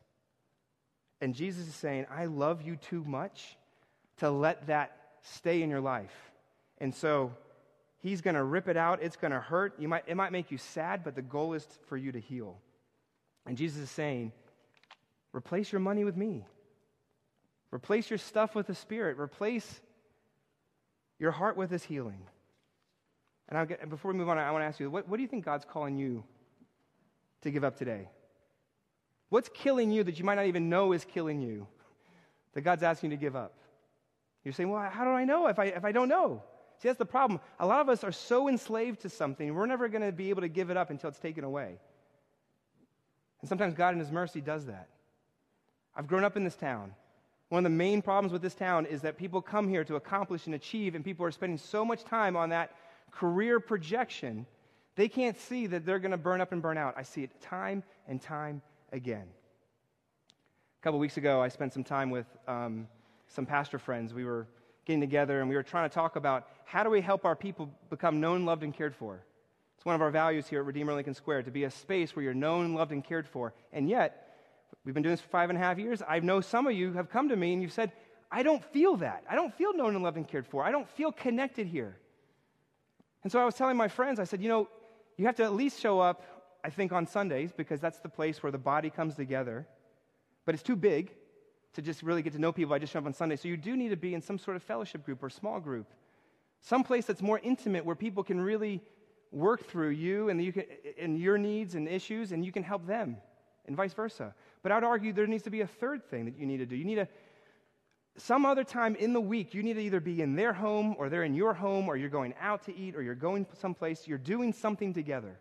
And 1.20 1.34
Jesus 1.34 1.66
is 1.66 1.74
saying, 1.74 2.06
I 2.08 2.26
love 2.26 2.62
you 2.62 2.76
too 2.76 3.02
much 3.04 3.56
to 4.18 4.30
let 4.30 4.68
that 4.68 4.96
stay 5.22 5.60
in 5.60 5.70
your 5.70 5.80
life. 5.80 6.14
And 6.78 6.94
so 6.94 7.32
he's 7.98 8.20
going 8.20 8.36
to 8.36 8.44
rip 8.44 8.68
it 8.68 8.76
out. 8.76 9.02
It's 9.02 9.16
going 9.16 9.32
to 9.32 9.40
hurt. 9.40 9.74
You 9.80 9.88
might, 9.88 10.04
it 10.06 10.16
might 10.16 10.30
make 10.30 10.52
you 10.52 10.58
sad, 10.58 11.02
but 11.02 11.16
the 11.16 11.22
goal 11.22 11.54
is 11.54 11.66
for 11.88 11.96
you 11.96 12.12
to 12.12 12.20
heal. 12.20 12.58
And 13.44 13.56
Jesus 13.56 13.82
is 13.82 13.90
saying, 13.90 14.30
replace 15.34 15.72
your 15.72 15.80
money 15.80 16.04
with 16.04 16.16
me. 16.16 16.46
Replace 17.72 18.08
your 18.08 18.18
stuff 18.18 18.54
with 18.54 18.68
the 18.68 18.74
Spirit. 18.74 19.18
Replace 19.18 19.80
your 21.18 21.32
heart 21.32 21.56
with 21.56 21.70
His 21.70 21.82
healing. 21.82 22.22
And, 23.48 23.68
get, 23.68 23.80
and 23.80 23.90
before 23.90 24.12
we 24.12 24.18
move 24.18 24.28
on, 24.28 24.38
I 24.38 24.50
want 24.52 24.62
to 24.62 24.66
ask 24.66 24.80
you 24.80 24.90
what, 24.90 25.08
what 25.08 25.16
do 25.16 25.22
you 25.22 25.28
think 25.28 25.44
God's 25.44 25.64
calling 25.64 25.96
you 25.96 26.24
to 27.42 27.50
give 27.50 27.64
up 27.64 27.76
today? 27.76 28.08
What's 29.28 29.50
killing 29.52 29.90
you 29.90 30.04
that 30.04 30.18
you 30.18 30.24
might 30.24 30.36
not 30.36 30.46
even 30.46 30.68
know 30.68 30.92
is 30.92 31.04
killing 31.04 31.40
you 31.40 31.66
that 32.52 32.62
God's 32.62 32.82
asking 32.82 33.10
you 33.10 33.16
to 33.16 33.20
give 33.20 33.34
up? 33.34 33.54
You're 34.44 34.52
saying, 34.54 34.70
well, 34.70 34.88
how 34.90 35.04
do 35.04 35.10
I 35.10 35.24
know 35.24 35.48
if 35.48 35.58
I, 35.58 35.64
if 35.66 35.84
I 35.84 35.92
don't 35.92 36.08
know? 36.08 36.42
See, 36.78 36.88
that's 36.88 36.98
the 36.98 37.06
problem. 37.06 37.40
A 37.58 37.66
lot 37.66 37.80
of 37.80 37.88
us 37.88 38.04
are 38.04 38.12
so 38.12 38.48
enslaved 38.48 39.00
to 39.00 39.08
something, 39.08 39.52
we're 39.54 39.66
never 39.66 39.88
going 39.88 40.02
to 40.02 40.12
be 40.12 40.30
able 40.30 40.42
to 40.42 40.48
give 40.48 40.70
it 40.70 40.76
up 40.76 40.90
until 40.90 41.08
it's 41.08 41.18
taken 41.18 41.44
away. 41.44 41.78
And 43.40 43.48
sometimes 43.48 43.74
God, 43.74 43.94
in 43.94 44.00
His 44.00 44.12
mercy, 44.12 44.40
does 44.40 44.66
that. 44.66 44.88
I've 45.96 46.06
grown 46.06 46.24
up 46.24 46.36
in 46.36 46.44
this 46.44 46.56
town. 46.56 46.94
One 47.50 47.64
of 47.64 47.70
the 47.70 47.76
main 47.76 48.02
problems 48.02 48.32
with 48.32 48.42
this 48.42 48.54
town 48.54 48.86
is 48.86 49.02
that 49.02 49.16
people 49.16 49.40
come 49.40 49.68
here 49.68 49.84
to 49.84 49.96
accomplish 49.96 50.46
and 50.46 50.54
achieve, 50.54 50.94
and 50.94 51.04
people 51.04 51.24
are 51.26 51.30
spending 51.30 51.58
so 51.58 51.84
much 51.84 52.04
time 52.04 52.36
on 52.36 52.50
that 52.50 52.74
career 53.10 53.60
projection, 53.60 54.46
they 54.96 55.08
can't 55.08 55.38
see 55.38 55.66
that 55.68 55.86
they're 55.86 55.98
going 55.98 56.10
to 56.10 56.16
burn 56.16 56.40
up 56.40 56.52
and 56.52 56.62
burn 56.62 56.78
out. 56.78 56.94
I 56.96 57.02
see 57.02 57.22
it 57.22 57.40
time 57.40 57.82
and 58.08 58.20
time 58.20 58.62
again. 58.92 59.26
A 60.80 60.82
couple 60.82 60.98
weeks 60.98 61.16
ago, 61.16 61.40
I 61.40 61.48
spent 61.48 61.72
some 61.72 61.84
time 61.84 62.10
with 62.10 62.26
um, 62.46 62.88
some 63.28 63.46
pastor 63.46 63.78
friends. 63.78 64.12
We 64.12 64.24
were 64.24 64.46
getting 64.84 65.00
together 65.00 65.40
and 65.40 65.48
we 65.48 65.56
were 65.56 65.62
trying 65.62 65.88
to 65.88 65.94
talk 65.94 66.16
about 66.16 66.48
how 66.64 66.82
do 66.82 66.90
we 66.90 67.00
help 67.00 67.24
our 67.24 67.36
people 67.36 67.70
become 67.88 68.20
known, 68.20 68.44
loved, 68.44 68.62
and 68.62 68.74
cared 68.74 68.94
for. 68.94 69.22
It's 69.76 69.84
one 69.84 69.94
of 69.94 70.02
our 70.02 70.10
values 70.10 70.46
here 70.46 70.60
at 70.60 70.66
Redeemer 70.66 70.94
Lincoln 70.94 71.14
Square 71.14 71.44
to 71.44 71.50
be 71.50 71.64
a 71.64 71.70
space 71.70 72.14
where 72.14 72.22
you're 72.22 72.34
known, 72.34 72.74
loved, 72.74 72.92
and 72.92 73.02
cared 73.02 73.26
for. 73.26 73.54
And 73.72 73.88
yet, 73.88 74.23
We've 74.84 74.94
been 74.94 75.02
doing 75.02 75.14
this 75.14 75.20
for 75.20 75.28
five 75.28 75.50
and 75.50 75.58
a 75.58 75.62
half 75.62 75.78
years. 75.78 76.02
I 76.06 76.20
know 76.20 76.40
some 76.40 76.66
of 76.66 76.74
you 76.74 76.92
have 76.92 77.08
come 77.08 77.28
to 77.30 77.36
me 77.36 77.52
and 77.52 77.62
you've 77.62 77.72
said, 77.72 77.92
I 78.30 78.42
don't 78.42 78.62
feel 78.64 78.96
that. 78.96 79.24
I 79.28 79.34
don't 79.34 79.54
feel 79.54 79.74
known 79.74 79.94
and 79.94 80.04
loved 80.04 80.16
and 80.16 80.28
cared 80.28 80.46
for. 80.46 80.64
I 80.64 80.70
don't 80.70 80.88
feel 80.88 81.12
connected 81.12 81.66
here. 81.66 81.96
And 83.22 83.32
so 83.32 83.40
I 83.40 83.44
was 83.44 83.54
telling 83.54 83.76
my 83.76 83.88
friends, 83.88 84.20
I 84.20 84.24
said, 84.24 84.42
you 84.42 84.48
know, 84.48 84.68
you 85.16 85.26
have 85.26 85.36
to 85.36 85.44
at 85.44 85.54
least 85.54 85.80
show 85.80 86.00
up, 86.00 86.22
I 86.62 86.70
think, 86.70 86.92
on 86.92 87.06
Sundays 87.06 87.52
because 87.56 87.80
that's 87.80 88.00
the 88.00 88.08
place 88.08 88.42
where 88.42 88.52
the 88.52 88.58
body 88.58 88.90
comes 88.90 89.14
together. 89.14 89.66
But 90.44 90.54
it's 90.54 90.64
too 90.64 90.76
big 90.76 91.12
to 91.72 91.82
just 91.82 92.02
really 92.02 92.22
get 92.22 92.32
to 92.34 92.38
know 92.38 92.52
people. 92.52 92.74
I 92.74 92.78
just 92.78 92.92
show 92.92 92.98
up 92.98 93.06
on 93.06 93.14
Sunday. 93.14 93.36
So 93.36 93.48
you 93.48 93.56
do 93.56 93.76
need 93.76 93.88
to 93.88 93.96
be 93.96 94.14
in 94.14 94.20
some 94.20 94.38
sort 94.38 94.56
of 94.56 94.62
fellowship 94.62 95.04
group 95.04 95.22
or 95.22 95.30
small 95.30 95.60
group, 95.60 95.86
some 96.60 96.84
place 96.84 97.06
that's 97.06 97.22
more 97.22 97.40
intimate 97.42 97.84
where 97.84 97.96
people 97.96 98.22
can 98.22 98.40
really 98.40 98.82
work 99.32 99.66
through 99.66 99.90
you 99.90 100.28
and, 100.28 100.42
you 100.42 100.52
can, 100.52 100.64
and 100.98 101.18
your 101.18 101.38
needs 101.38 101.74
and 101.74 101.88
issues, 101.88 102.32
and 102.32 102.44
you 102.44 102.52
can 102.52 102.62
help 102.62 102.86
them, 102.86 103.16
and 103.66 103.76
vice 103.76 103.92
versa. 103.92 104.34
But 104.62 104.72
I 104.72 104.76
would 104.76 104.84
argue 104.84 105.12
there 105.12 105.26
needs 105.26 105.44
to 105.44 105.50
be 105.50 105.60
a 105.60 105.66
third 105.66 106.04
thing 106.08 106.24
that 106.26 106.38
you 106.38 106.46
need 106.46 106.58
to 106.58 106.66
do. 106.66 106.76
You 106.76 106.84
need 106.84 106.96
to, 106.96 107.08
some 108.16 108.46
other 108.46 108.64
time 108.64 108.94
in 108.96 109.12
the 109.12 109.20
week, 109.20 109.54
you 109.54 109.62
need 109.62 109.74
to 109.74 109.82
either 109.82 110.00
be 110.00 110.22
in 110.22 110.36
their 110.36 110.52
home 110.52 110.94
or 110.98 111.08
they're 111.08 111.24
in 111.24 111.34
your 111.34 111.54
home 111.54 111.88
or 111.88 111.96
you're 111.96 112.08
going 112.08 112.34
out 112.40 112.64
to 112.64 112.76
eat 112.76 112.94
or 112.94 113.02
you're 113.02 113.14
going 113.14 113.46
someplace. 113.60 114.06
You're 114.06 114.18
doing 114.18 114.52
something 114.52 114.94
together. 114.94 115.38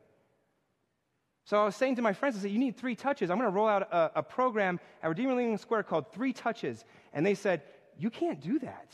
So 1.45 1.61
I 1.61 1.65
was 1.65 1.75
saying 1.75 1.97
to 1.97 2.01
my 2.01 2.13
friends, 2.13 2.37
I 2.37 2.41
said, 2.41 2.51
You 2.51 2.59
need 2.59 2.77
three 2.77 2.95
touches. 2.95 3.29
I'm 3.29 3.37
going 3.37 3.49
to 3.49 3.55
roll 3.55 3.67
out 3.67 3.83
a, 3.83 4.11
a 4.15 4.23
program 4.23 4.79
at 5.01 5.09
Redeemer 5.09 5.35
Lincoln 5.35 5.57
Square 5.57 5.83
called 5.83 6.11
Three 6.13 6.31
Touches. 6.31 6.85
And 7.13 7.25
they 7.25 7.35
said, 7.35 7.61
You 7.97 8.09
can't 8.09 8.39
do 8.39 8.59
that. 8.59 8.93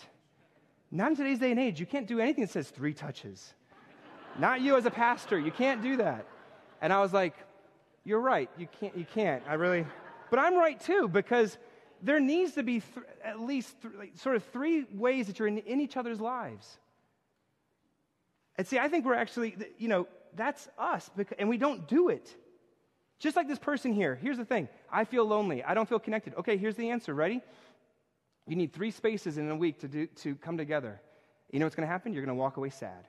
Not 0.92 1.12
in 1.12 1.18
today's 1.18 1.39
day 1.39 1.52
and 1.52 1.60
age. 1.60 1.80
You 1.80 1.86
can't 1.86 2.08
do 2.08 2.20
anything 2.20 2.44
that 2.44 2.52
says 2.52 2.70
three 2.70 2.94
touches. 2.94 3.54
Not 4.39 4.62
you 4.62 4.76
as 4.76 4.86
a 4.86 4.92
pastor. 4.92 5.39
You 5.39 5.52
can't 5.52 5.84
do 5.84 5.98
that. 5.98 6.26
And 6.82 6.92
I 6.92 7.00
was 7.02 7.13
like, 7.13 7.36
You're 8.10 8.19
right. 8.19 8.50
You 8.58 8.67
can't. 8.80 8.98
You 8.98 9.06
can't. 9.06 9.43
I 9.48 9.54
really. 9.54 9.86
But 10.32 10.39
I'm 10.39 10.56
right 10.56 10.80
too, 10.80 11.08
because 11.08 11.60
there 12.02 12.19
needs 12.19 12.54
to 12.54 12.63
be 12.63 12.80
th- 12.80 13.06
at 13.24 13.39
least 13.39 13.80
th- 13.84 13.93
like, 13.93 14.17
sort 14.17 14.36
of 14.36 14.43
three 14.45 14.88
ways 14.91 15.28
that 15.28 15.38
you're 15.38 15.48
in, 15.48 15.60
in 15.60 15.80
each 15.80 15.95
other's 15.95 16.19
lives. 16.19 16.80
And 18.56 18.65
see, 18.65 18.80
I 18.80 18.88
think 18.88 19.06
we're 19.06 19.13
actually, 19.13 19.56
you 19.78 19.89
know, 19.89 20.08
that's 20.36 20.67
us, 20.80 21.08
because, 21.15 21.38
and 21.38 21.48
we 21.48 21.58
don't 21.58 21.88
do 21.88 22.10
it. 22.10 22.36
Just 23.19 23.36
like 23.36 23.48
this 23.48 23.60
person 23.60 23.93
here. 23.93 24.15
Here's 24.15 24.38
the 24.38 24.45
thing 24.45 24.69
I 24.91 25.04
feel 25.04 25.26
lonely. 25.26 25.63
I 25.63 25.76
don't 25.76 25.88
feel 25.88 26.00
connected. 26.00 26.34
Okay, 26.34 26.58
here's 26.58 26.76
the 26.76 26.89
answer. 26.89 27.13
Ready? 27.13 27.41
You 28.48 28.56
need 28.56 28.74
three 28.74 28.89
spaces 28.89 29.38
in 29.38 29.52
a 29.52 29.56
week 29.56 29.82
to, 29.82 29.88
do, 29.88 30.08
to 30.24 30.34
come 30.34 30.58
together. 30.58 31.00
You 31.52 31.60
know 31.60 31.67
what's 31.67 31.76
going 31.76 31.88
to 31.88 31.91
happen? 31.91 32.13
You're 32.13 32.26
going 32.26 32.36
to 32.36 32.41
walk 32.41 32.58
away 32.58 32.72
sad. 32.72 33.06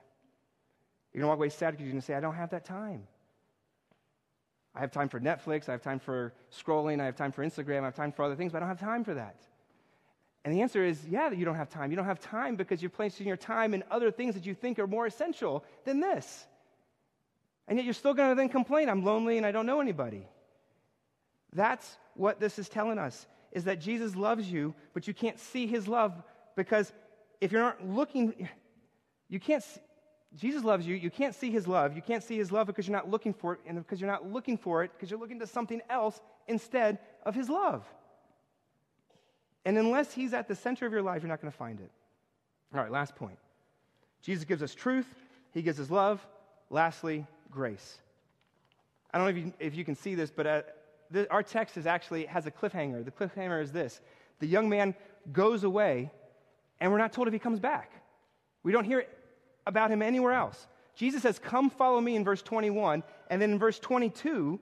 You're 1.15 1.23
going 1.23 1.29
to 1.29 1.29
walk 1.29 1.39
away 1.39 1.49
sad 1.49 1.71
because 1.71 1.85
you're 1.85 1.93
going 1.93 2.03
to 2.03 2.07
say, 2.07 2.15
I 2.15 2.21
don't 2.21 2.35
have 2.35 2.51
that 2.51 2.67
time. 2.67 3.07
I 4.75 4.81
have 4.81 4.93
time 4.93 5.09
for 5.09 5.21
Netflix, 5.21 5.69
I 5.69 5.73
have 5.73 5.83
time 5.83 5.99
for 5.99 6.33
scrolling, 6.53 7.01
I 7.01 7.05
have 7.05 7.17
time 7.17 7.33
for 7.33 7.45
Instagram, 7.45 7.83
I 7.83 7.87
have 7.87 7.97
time 7.97 8.13
for 8.13 8.23
other 8.25 8.37
things, 8.37 8.53
but 8.53 8.59
I 8.59 8.61
don't 8.61 8.69
have 8.69 8.81
time 8.81 9.05
for 9.05 9.15
that. 9.15 9.37
And 10.45 10.55
the 10.55 10.63
answer 10.63 10.85
is, 10.85 11.07
yeah, 11.07 11.31
you 11.31 11.45
don't 11.45 11.57
have 11.57 11.69
time. 11.69 11.91
You 11.91 11.97
don't 11.97 12.07
have 12.07 12.21
time 12.21 12.57
because 12.57 12.81
you're 12.81 12.91
placing 12.91 13.27
your 13.27 13.37
time 13.37 13.75
in 13.75 13.85
other 13.91 14.11
things 14.11 14.35
that 14.35 14.47
you 14.47 14.55
think 14.55 14.79
are 14.79 14.87
more 14.87 15.07
essential 15.07 15.65
than 15.85 16.01
this. 16.01 16.47
And 17.69 17.79
yet 17.79 17.85
you're 17.85 17.95
still 17.95 18.15
going 18.15 18.31
to 18.31 18.35
then 18.35 18.49
complain, 18.49 18.89
I'm 18.89 19.05
lonely 19.05 19.37
and 19.37 19.45
I 19.45 19.53
don't 19.53 19.67
know 19.67 19.81
anybody. 19.81 20.27
That's 21.53 21.99
what 22.15 22.41
this 22.41 22.59
is 22.59 22.69
telling 22.69 22.99
us 22.99 23.27
is 23.53 23.65
that 23.65 23.81
Jesus 23.81 24.17
loves 24.17 24.51
you, 24.51 24.75
but 24.95 25.09
you 25.09 25.15
can't 25.15 25.39
see 25.39 25.67
his 25.67 25.89
love 25.89 26.15
because 26.57 26.93
if 27.41 27.53
you're 27.53 27.63
not 27.63 27.85
looking, 27.87 28.49
you 29.29 29.41
can't 29.41 29.63
see, 29.63 29.81
Jesus 30.37 30.63
loves 30.63 30.87
you. 30.87 30.95
You 30.95 31.11
can't 31.11 31.35
see 31.35 31.51
his 31.51 31.67
love. 31.67 31.97
You 31.97 32.03
can't 32.03 32.23
see 32.23 32.37
his 32.37 32.53
love 32.53 32.67
because 32.69 32.87
you're 32.87 32.97
not 32.97 33.11
looking 33.11 33.35
for 33.35 33.55
it, 33.55 33.61
and 33.67 33.77
because 33.79 34.01
you're 34.01 34.11
not 34.11 34.31
looking 34.31 34.57
for 34.57 34.85
it, 34.85 34.93
because 34.95 35.11
you're 35.11 35.19
looking 35.19 35.41
to 35.41 35.47
something 35.47 35.83
else 35.91 36.21
instead 36.47 36.99
of 37.25 37.35
his 37.35 37.49
love. 37.49 37.85
And 39.65 39.77
unless 39.77 40.13
he's 40.13 40.33
at 40.33 40.49
the 40.49 40.55
center 40.55 40.87
of 40.87 40.93
your 40.93 41.03
life, 41.03 41.23
you're 41.23 41.29
not 41.29 41.41
going 41.43 41.51
to 41.53 41.59
find 41.59 41.81
it. 41.81 41.91
All 42.73 42.81
right, 42.81 42.91
last 42.91 43.17
point. 43.17 43.39
Jesus 44.23 44.45
gives 44.45 44.63
us 44.63 44.75
truth, 44.75 45.07
he 45.53 45.63
gives 45.63 45.81
us 45.81 45.91
love. 45.91 46.25
Lastly, 46.73 47.27
grace. 47.51 47.99
I 49.13 49.19
don't 49.19 49.27
know 49.27 49.37
if 49.37 49.45
you, 49.45 49.53
if 49.59 49.75
you 49.75 49.85
can 49.85 49.97
see 49.97 50.15
this, 50.15 50.31
but 50.31 50.47
uh, 50.47 50.63
the, 51.11 51.29
our 51.33 51.43
text 51.43 51.77
is 51.77 51.85
actually 51.85 52.27
has 52.27 52.47
a 52.47 52.51
cliffhanger. 52.51 53.05
The 53.05 53.11
cliffhanger 53.11 53.61
is 53.61 53.73
this 53.73 54.01
the 54.39 54.47
young 54.47 54.69
man 54.69 54.95
goes 55.33 55.65
away, 55.65 56.13
and 56.81 56.93
we're 56.93 56.99
not 56.99 57.13
told 57.13 57.27
if 57.27 57.33
he 57.33 57.41
comes 57.41 57.59
back. 57.59 57.91
We 58.63 58.71
don't 58.71 58.85
hear 58.85 59.05
about 59.71 59.91
him 59.91 60.03
anywhere 60.03 60.35
else. 60.35 60.67
Jesus 60.95 61.23
says, 61.23 61.39
Come 61.39 61.71
follow 61.71 61.99
me 61.99 62.15
in 62.15 62.25
verse 62.25 62.43
21. 62.43 63.03
And 63.31 63.41
then 63.41 63.53
in 63.53 63.59
verse 63.59 63.79
22, 63.79 64.61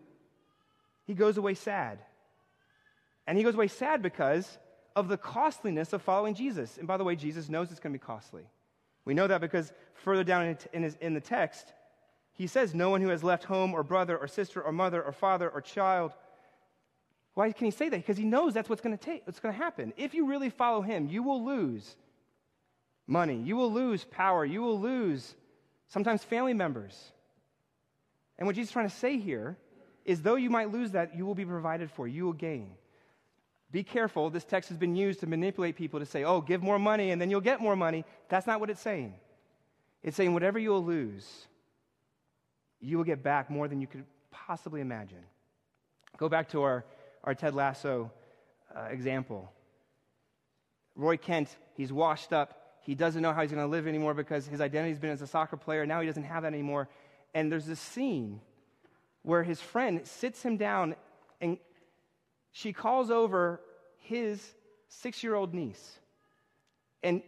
he 1.05 1.15
goes 1.15 1.37
away 1.37 1.55
sad. 1.55 1.99
And 3.27 3.37
he 3.37 3.43
goes 3.43 3.55
away 3.55 3.67
sad 3.67 4.03
because 4.03 4.59
of 4.95 5.09
the 5.09 5.17
costliness 5.17 5.93
of 5.93 6.03
following 6.03 6.35
Jesus. 6.35 6.79
And 6.79 6.87
by 6.87 6.97
the 6.97 7.05
way, 7.05 7.17
Jesus 7.17 7.49
knows 7.49 7.71
it's 7.71 7.81
going 7.81 7.93
to 7.93 7.99
be 7.99 8.05
costly. 8.05 8.45
We 9.05 9.15
know 9.15 9.27
that 9.27 9.41
because 9.41 9.73
further 9.95 10.23
down 10.23 10.57
in, 10.73 10.83
his, 10.83 10.97
in 11.01 11.15
the 11.15 11.21
text, 11.21 11.73
he 12.35 12.47
says, 12.47 12.75
No 12.75 12.91
one 12.91 13.01
who 13.01 13.09
has 13.09 13.25
left 13.25 13.45
home 13.45 13.75
or 13.75 13.83
brother 13.83 14.17
or 14.17 14.29
sister 14.29 14.63
or 14.63 14.71
mother 14.71 15.03
or 15.03 15.13
father 15.13 15.49
or 15.49 15.61
child. 15.61 16.13
Why 17.35 17.53
can 17.53 17.65
he 17.65 17.71
say 17.71 17.89
that? 17.89 17.97
Because 17.97 18.17
he 18.17 18.25
knows 18.25 18.55
that's 18.55 18.69
what's 18.69 18.83
going 18.83 18.97
to 18.97 19.05
take, 19.05 19.27
what's 19.27 19.41
going 19.41 19.55
to 19.55 19.61
happen. 19.61 19.93
If 19.97 20.15
you 20.15 20.27
really 20.27 20.51
follow 20.51 20.83
him, 20.83 21.09
you 21.09 21.23
will 21.23 21.45
lose 21.45 21.97
money, 23.09 23.43
you 23.43 23.57
will 23.57 23.73
lose 23.73 24.05
power, 24.05 24.45
you 24.45 24.63
will 24.63 24.79
lose 24.79 25.35
sometimes 25.89 26.23
family 26.23 26.55
members. 26.55 26.97
And 28.39 28.47
what 28.47 28.55
Jesus 28.55 28.69
is 28.69 28.73
trying 28.73 28.89
to 28.89 28.95
say 28.95 29.19
here 29.19 29.57
is 30.05 30.23
though 30.23 30.37
you 30.37 30.51
might 30.51 30.71
lose 30.71 30.93
that, 30.93 31.17
you 31.17 31.27
will 31.27 31.35
be 31.35 31.45
provided 31.45 31.91
for, 31.91 32.07
you 32.07 32.25
will 32.25 32.33
gain. 32.33 32.71
Be 33.71 33.83
careful, 33.83 34.31
this 34.31 34.45
text 34.45 34.69
has 34.69 34.79
been 34.79 34.95
used 34.95 35.21
to 35.21 35.27
manipulate 35.27 35.77
people 35.77 36.01
to 36.01 36.07
say, 36.07 36.25
oh, 36.25 36.41
give 36.41 36.63
more 36.63 36.79
money 36.79 37.11
and 37.11 37.21
then 37.21 37.31
you'll 37.31 37.41
get 37.41 37.61
more 37.61 37.77
money. 37.77 38.05
That's 38.29 38.47
not 38.47 38.61
what 38.61 38.71
it's 38.71 38.81
saying. 38.81 39.15
It's 40.03 40.17
saying 40.17 40.33
whatever 40.33 40.59
you 40.59 40.71
will 40.71 40.85
lose, 40.85 41.27
you 42.81 42.97
will 42.97 43.05
get 43.05 43.23
back 43.23 43.51
more 43.51 43.67
than 43.69 43.81
you 43.81 43.87
could 43.87 44.05
possibly 44.31 44.81
imagine. 44.81 45.25
Go 46.17 46.29
back 46.29 46.51
to 46.51 46.63
our, 46.63 46.85
our 47.25 47.35
Ted 47.35 47.55
Lasso 47.55 48.11
uh, 48.75 48.85
example. 48.91 49.53
Roy 50.95 51.17
Kent, 51.17 51.49
he's 51.75 51.93
washed 51.93 52.33
up. 52.33 52.68
He 52.89 52.95
doesn't 52.95 53.21
know 53.21 53.35
how 53.35 53.43
he's 53.43 53.51
going 53.51 53.63
to 53.63 53.71
live 53.71 53.87
anymore 53.87 54.15
because 54.15 54.47
his 54.47 54.63
identity's 54.63 54.99
been 54.99 55.11
as 55.11 55.21
a 55.21 55.27
soccer 55.27 55.59
player. 55.59 55.83
and 55.83 55.91
Now 55.91 56.01
he 56.01 56.07
doesn't 56.07 56.23
have 56.23 56.45
that 56.45 56.55
anymore. 56.55 56.89
And 57.35 57.53
there's 57.53 57.67
this 57.67 57.79
scene 57.79 58.41
where 59.21 59.43
his 59.43 59.61
friend 59.61 60.07
sits 60.07 60.43
him 60.43 60.57
down 60.57 60.97
and 61.39 61.59
she 62.51 62.73
calls 62.73 63.11
over 63.11 63.61
his 63.99 64.55
six 64.89 65.23
year 65.23 65.35
old 65.35 65.53
niece. 65.53 65.99
And 67.03 67.21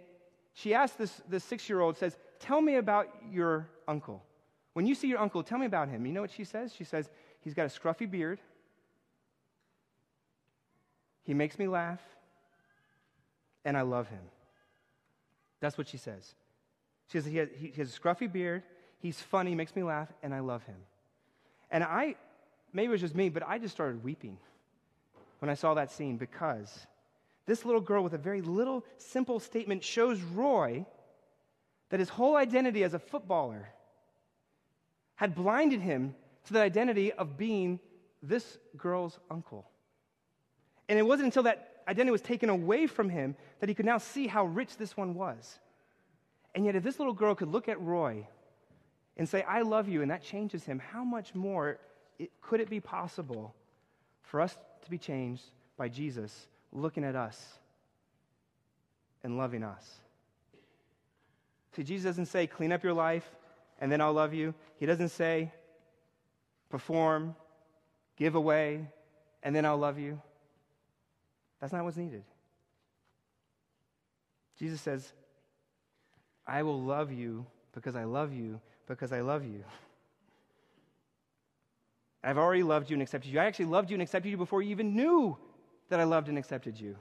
she 0.54 0.72
asks 0.72 0.96
this, 0.96 1.20
this 1.28 1.44
six 1.44 1.68
year 1.68 1.80
old, 1.80 1.98
says, 1.98 2.16
Tell 2.38 2.62
me 2.62 2.76
about 2.76 3.08
your 3.30 3.68
uncle. 3.86 4.24
When 4.72 4.86
you 4.86 4.94
see 4.94 5.08
your 5.08 5.18
uncle, 5.18 5.42
tell 5.42 5.58
me 5.58 5.66
about 5.66 5.90
him. 5.90 6.06
You 6.06 6.12
know 6.12 6.22
what 6.22 6.30
she 6.30 6.44
says? 6.44 6.74
She 6.74 6.84
says, 6.84 7.10
He's 7.42 7.52
got 7.52 7.66
a 7.66 7.68
scruffy 7.68 8.10
beard. 8.10 8.40
He 11.22 11.34
makes 11.34 11.58
me 11.58 11.68
laugh. 11.68 12.00
And 13.66 13.76
I 13.76 13.82
love 13.82 14.08
him. 14.08 14.22
That's 15.60 15.78
what 15.78 15.88
she 15.88 15.96
says. 15.96 16.34
She 17.08 17.18
says, 17.18 17.26
He 17.26 17.36
has, 17.36 17.48
he 17.56 17.72
has 17.76 17.94
a 17.94 17.98
scruffy 17.98 18.30
beard. 18.30 18.62
He's 18.98 19.20
funny, 19.20 19.54
makes 19.54 19.74
me 19.74 19.82
laugh, 19.82 20.08
and 20.22 20.34
I 20.34 20.40
love 20.40 20.62
him. 20.64 20.76
And 21.70 21.82
I, 21.84 22.16
maybe 22.72 22.88
it 22.88 22.90
was 22.90 23.00
just 23.00 23.14
me, 23.14 23.28
but 23.28 23.42
I 23.46 23.58
just 23.58 23.74
started 23.74 24.04
weeping 24.04 24.36
when 25.38 25.48
I 25.48 25.54
saw 25.54 25.74
that 25.74 25.90
scene 25.90 26.16
because 26.16 26.86
this 27.46 27.64
little 27.64 27.80
girl 27.80 28.04
with 28.04 28.12
a 28.12 28.18
very 28.18 28.42
little 28.42 28.84
simple 28.98 29.40
statement 29.40 29.82
shows 29.82 30.20
Roy 30.20 30.84
that 31.88 32.00
his 32.00 32.08
whole 32.08 32.36
identity 32.36 32.84
as 32.84 32.94
a 32.94 32.98
footballer 32.98 33.68
had 35.16 35.34
blinded 35.34 35.80
him 35.80 36.14
to 36.44 36.52
the 36.52 36.60
identity 36.60 37.12
of 37.12 37.36
being 37.36 37.80
this 38.22 38.58
girl's 38.76 39.18
uncle. 39.30 39.66
And 40.88 40.98
it 40.98 41.02
wasn't 41.02 41.26
until 41.26 41.44
that 41.44 41.69
identity 41.88 42.12
was 42.12 42.22
taken 42.22 42.48
away 42.48 42.86
from 42.86 43.08
him 43.08 43.36
that 43.60 43.68
he 43.68 43.74
could 43.74 43.86
now 43.86 43.98
see 43.98 44.26
how 44.26 44.44
rich 44.44 44.76
this 44.76 44.96
one 44.96 45.14
was. 45.14 45.58
And 46.54 46.64
yet, 46.64 46.76
if 46.76 46.82
this 46.82 46.98
little 46.98 47.14
girl 47.14 47.34
could 47.34 47.48
look 47.48 47.68
at 47.68 47.80
Roy 47.80 48.26
and 49.16 49.28
say, 49.28 49.42
I 49.42 49.62
love 49.62 49.88
you, 49.88 50.02
and 50.02 50.10
that 50.10 50.22
changes 50.22 50.64
him, 50.64 50.78
how 50.78 51.04
much 51.04 51.34
more 51.34 51.78
it, 52.18 52.30
could 52.40 52.60
it 52.60 52.68
be 52.68 52.80
possible 52.80 53.54
for 54.22 54.40
us 54.40 54.56
to 54.82 54.90
be 54.90 54.98
changed 54.98 55.42
by 55.76 55.88
Jesus 55.88 56.48
looking 56.72 57.04
at 57.04 57.16
us 57.16 57.58
and 59.22 59.36
loving 59.36 59.62
us. 59.62 60.00
See, 61.76 61.82
Jesus 61.82 62.04
doesn't 62.04 62.26
say, 62.26 62.46
clean 62.46 62.72
up 62.72 62.82
your 62.82 62.92
life 62.92 63.28
and 63.80 63.90
then 63.90 64.00
I'll 64.00 64.12
love 64.12 64.34
you. 64.34 64.54
He 64.76 64.86
doesn't 64.86 65.08
say, 65.08 65.52
perform, 66.68 67.34
give 68.16 68.34
away, 68.34 68.86
and 69.42 69.54
then 69.54 69.64
I'll 69.64 69.78
love 69.78 69.98
you. 69.98 70.20
That's 71.60 71.72
not 71.72 71.84
what's 71.84 71.96
needed. 71.96 72.24
Jesus 74.58 74.80
says, 74.80 75.12
I 76.46 76.62
will 76.62 76.80
love 76.80 77.12
you 77.12 77.46
because 77.72 77.96
I 77.96 78.04
love 78.04 78.32
you 78.32 78.60
because 78.86 79.12
I 79.12 79.20
love 79.20 79.44
you. 79.44 79.64
I've 82.22 82.38
already 82.38 82.62
loved 82.62 82.90
you 82.90 82.94
and 82.94 83.02
accepted 83.02 83.32
you. 83.32 83.40
I 83.40 83.46
actually 83.46 83.66
loved 83.66 83.90
you 83.90 83.94
and 83.94 84.02
accepted 84.02 84.28
you 84.28 84.36
before 84.36 84.62
you 84.62 84.70
even 84.70 84.94
knew 84.94 85.36
that 85.88 86.00
I 86.00 86.04
loved 86.04 86.28
and 86.28 86.36
accepted 86.36 86.78
you. 86.78 86.96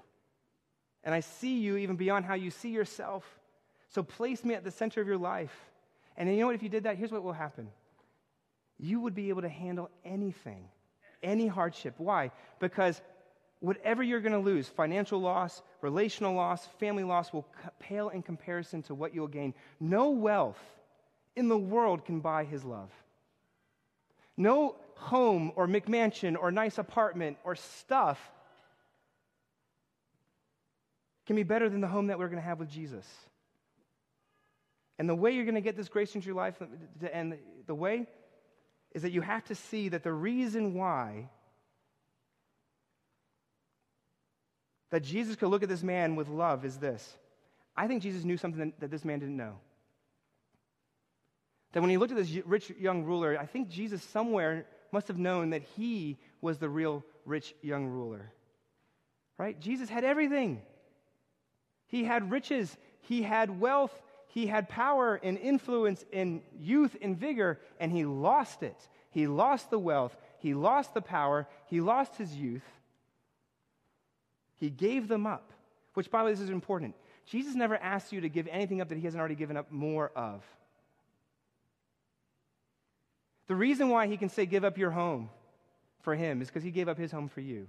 And 1.03 1.13
I 1.13 1.19
see 1.19 1.59
you 1.59 1.77
even 1.77 1.95
beyond 1.95 2.25
how 2.25 2.35
you 2.35 2.51
see 2.51 2.69
yourself. 2.69 3.25
So 3.89 4.03
place 4.03 4.43
me 4.43 4.53
at 4.53 4.63
the 4.63 4.71
center 4.71 5.01
of 5.01 5.07
your 5.07 5.17
life. 5.17 5.53
And 6.15 6.29
you 6.29 6.37
know 6.37 6.47
what? 6.47 6.55
If 6.55 6.63
you 6.63 6.69
did 6.69 6.83
that, 6.83 6.97
here's 6.97 7.11
what 7.11 7.23
will 7.23 7.33
happen 7.33 7.69
you 8.81 9.01
would 9.01 9.13
be 9.13 9.27
able 9.27 9.41
to 9.41 9.49
handle 9.49 9.89
anything, 10.05 10.63
any 11.21 11.47
hardship. 11.47 11.95
Why? 11.97 12.31
Because 12.59 13.01
whatever 13.59 14.01
you're 14.01 14.21
going 14.21 14.33
to 14.33 14.39
lose 14.39 14.67
financial 14.67 15.19
loss, 15.19 15.61
relational 15.81 16.33
loss, 16.33 16.65
family 16.79 17.03
loss 17.03 17.33
will 17.33 17.45
pale 17.79 18.09
in 18.09 18.21
comparison 18.21 18.81
to 18.83 18.95
what 18.95 19.13
you'll 19.13 19.27
gain. 19.27 19.53
No 19.79 20.11
wealth 20.11 20.59
in 21.35 21.47
the 21.47 21.57
world 21.57 22.05
can 22.05 22.19
buy 22.19 22.45
his 22.45 22.63
love. 22.63 22.89
No 24.37 24.75
home 24.95 25.51
or 25.55 25.67
McMansion 25.67 26.35
or 26.39 26.51
nice 26.51 26.77
apartment 26.77 27.37
or 27.43 27.55
stuff 27.55 28.19
can 31.25 31.35
be 31.35 31.43
better 31.43 31.69
than 31.69 31.81
the 31.81 31.87
home 31.87 32.07
that 32.07 32.17
we're 32.17 32.27
going 32.27 32.41
to 32.41 32.47
have 32.47 32.59
with 32.59 32.69
Jesus. 32.69 33.05
And 34.97 35.07
the 35.07 35.15
way 35.15 35.31
you're 35.31 35.45
going 35.45 35.55
to 35.55 35.61
get 35.61 35.77
this 35.77 35.87
grace 35.87 36.15
into 36.15 36.25
your 36.25 36.35
life, 36.35 36.61
uh, 36.61 36.65
and 37.13 37.37
the 37.67 37.75
way 37.75 38.07
is 38.91 39.03
that 39.03 39.11
you 39.11 39.21
have 39.21 39.45
to 39.45 39.55
see 39.55 39.89
that 39.89 40.03
the 40.03 40.11
reason 40.11 40.73
why 40.73 41.29
that 44.89 45.03
Jesus 45.03 45.35
could 45.35 45.49
look 45.49 45.63
at 45.63 45.69
this 45.69 45.83
man 45.83 46.15
with 46.15 46.27
love 46.27 46.65
is 46.65 46.77
this. 46.77 47.17
I 47.75 47.87
think 47.87 48.01
Jesus 48.01 48.23
knew 48.23 48.37
something 48.37 48.73
that 48.79 48.91
this 48.91 49.05
man 49.05 49.19
didn't 49.19 49.37
know. 49.37 49.55
That 51.73 51.81
when 51.81 51.89
he 51.89 51.97
looked 51.97 52.11
at 52.11 52.17
this 52.17 52.35
rich 52.45 52.71
young 52.79 53.03
ruler, 53.03 53.37
I 53.39 53.45
think 53.45 53.69
Jesus 53.69 54.03
somewhere 54.03 54.65
must 54.91 55.07
have 55.07 55.19
known 55.19 55.51
that 55.51 55.61
he 55.77 56.17
was 56.41 56.57
the 56.57 56.69
real 56.69 57.03
rich 57.25 57.53
young 57.61 57.87
ruler. 57.87 58.31
Right? 59.37 59.59
Jesus 59.59 59.89
had 59.89 60.03
everything. 60.03 60.61
He 61.87 62.03
had 62.03 62.31
riches, 62.31 62.75
he 63.01 63.21
had 63.23 63.59
wealth, 63.59 63.93
he 64.27 64.47
had 64.47 64.69
power 64.69 65.19
and 65.23 65.37
influence 65.37 66.05
and 66.13 66.41
youth 66.59 66.95
and 67.01 67.17
vigor, 67.17 67.59
and 67.79 67.91
he 67.91 68.05
lost 68.05 68.61
it. 68.61 68.77
He 69.11 69.25
lost 69.25 69.69
the 69.69 69.79
wealth, 69.79 70.15
he 70.39 70.53
lost 70.53 70.93
the 70.93 71.01
power, 71.01 71.47
he 71.65 71.81
lost 71.81 72.15
his 72.17 72.35
youth. 72.35 72.63
He 74.59 74.69
gave 74.69 75.07
them 75.07 75.25
up, 75.25 75.51
which, 75.93 76.11
by 76.11 76.19
the 76.19 76.25
way, 76.25 76.31
this 76.31 76.41
is 76.41 76.49
important. 76.49 76.95
Jesus 77.25 77.55
never 77.55 77.77
asks 77.77 78.11
you 78.11 78.21
to 78.21 78.29
give 78.29 78.47
anything 78.47 78.81
up 78.81 78.89
that 78.89 78.97
he 78.97 79.03
hasn't 79.03 79.19
already 79.19 79.35
given 79.35 79.55
up 79.55 79.71
more 79.71 80.11
of. 80.15 80.43
The 83.47 83.55
reason 83.55 83.89
why 83.89 84.07
he 84.07 84.17
can 84.17 84.29
say, 84.29 84.45
Give 84.45 84.63
up 84.63 84.77
your 84.77 84.91
home 84.91 85.29
for 86.01 86.15
him 86.15 86.41
is 86.41 86.47
because 86.47 86.63
he 86.63 86.71
gave 86.71 86.87
up 86.87 86.97
his 86.97 87.11
home 87.11 87.29
for 87.29 87.41
you. 87.41 87.67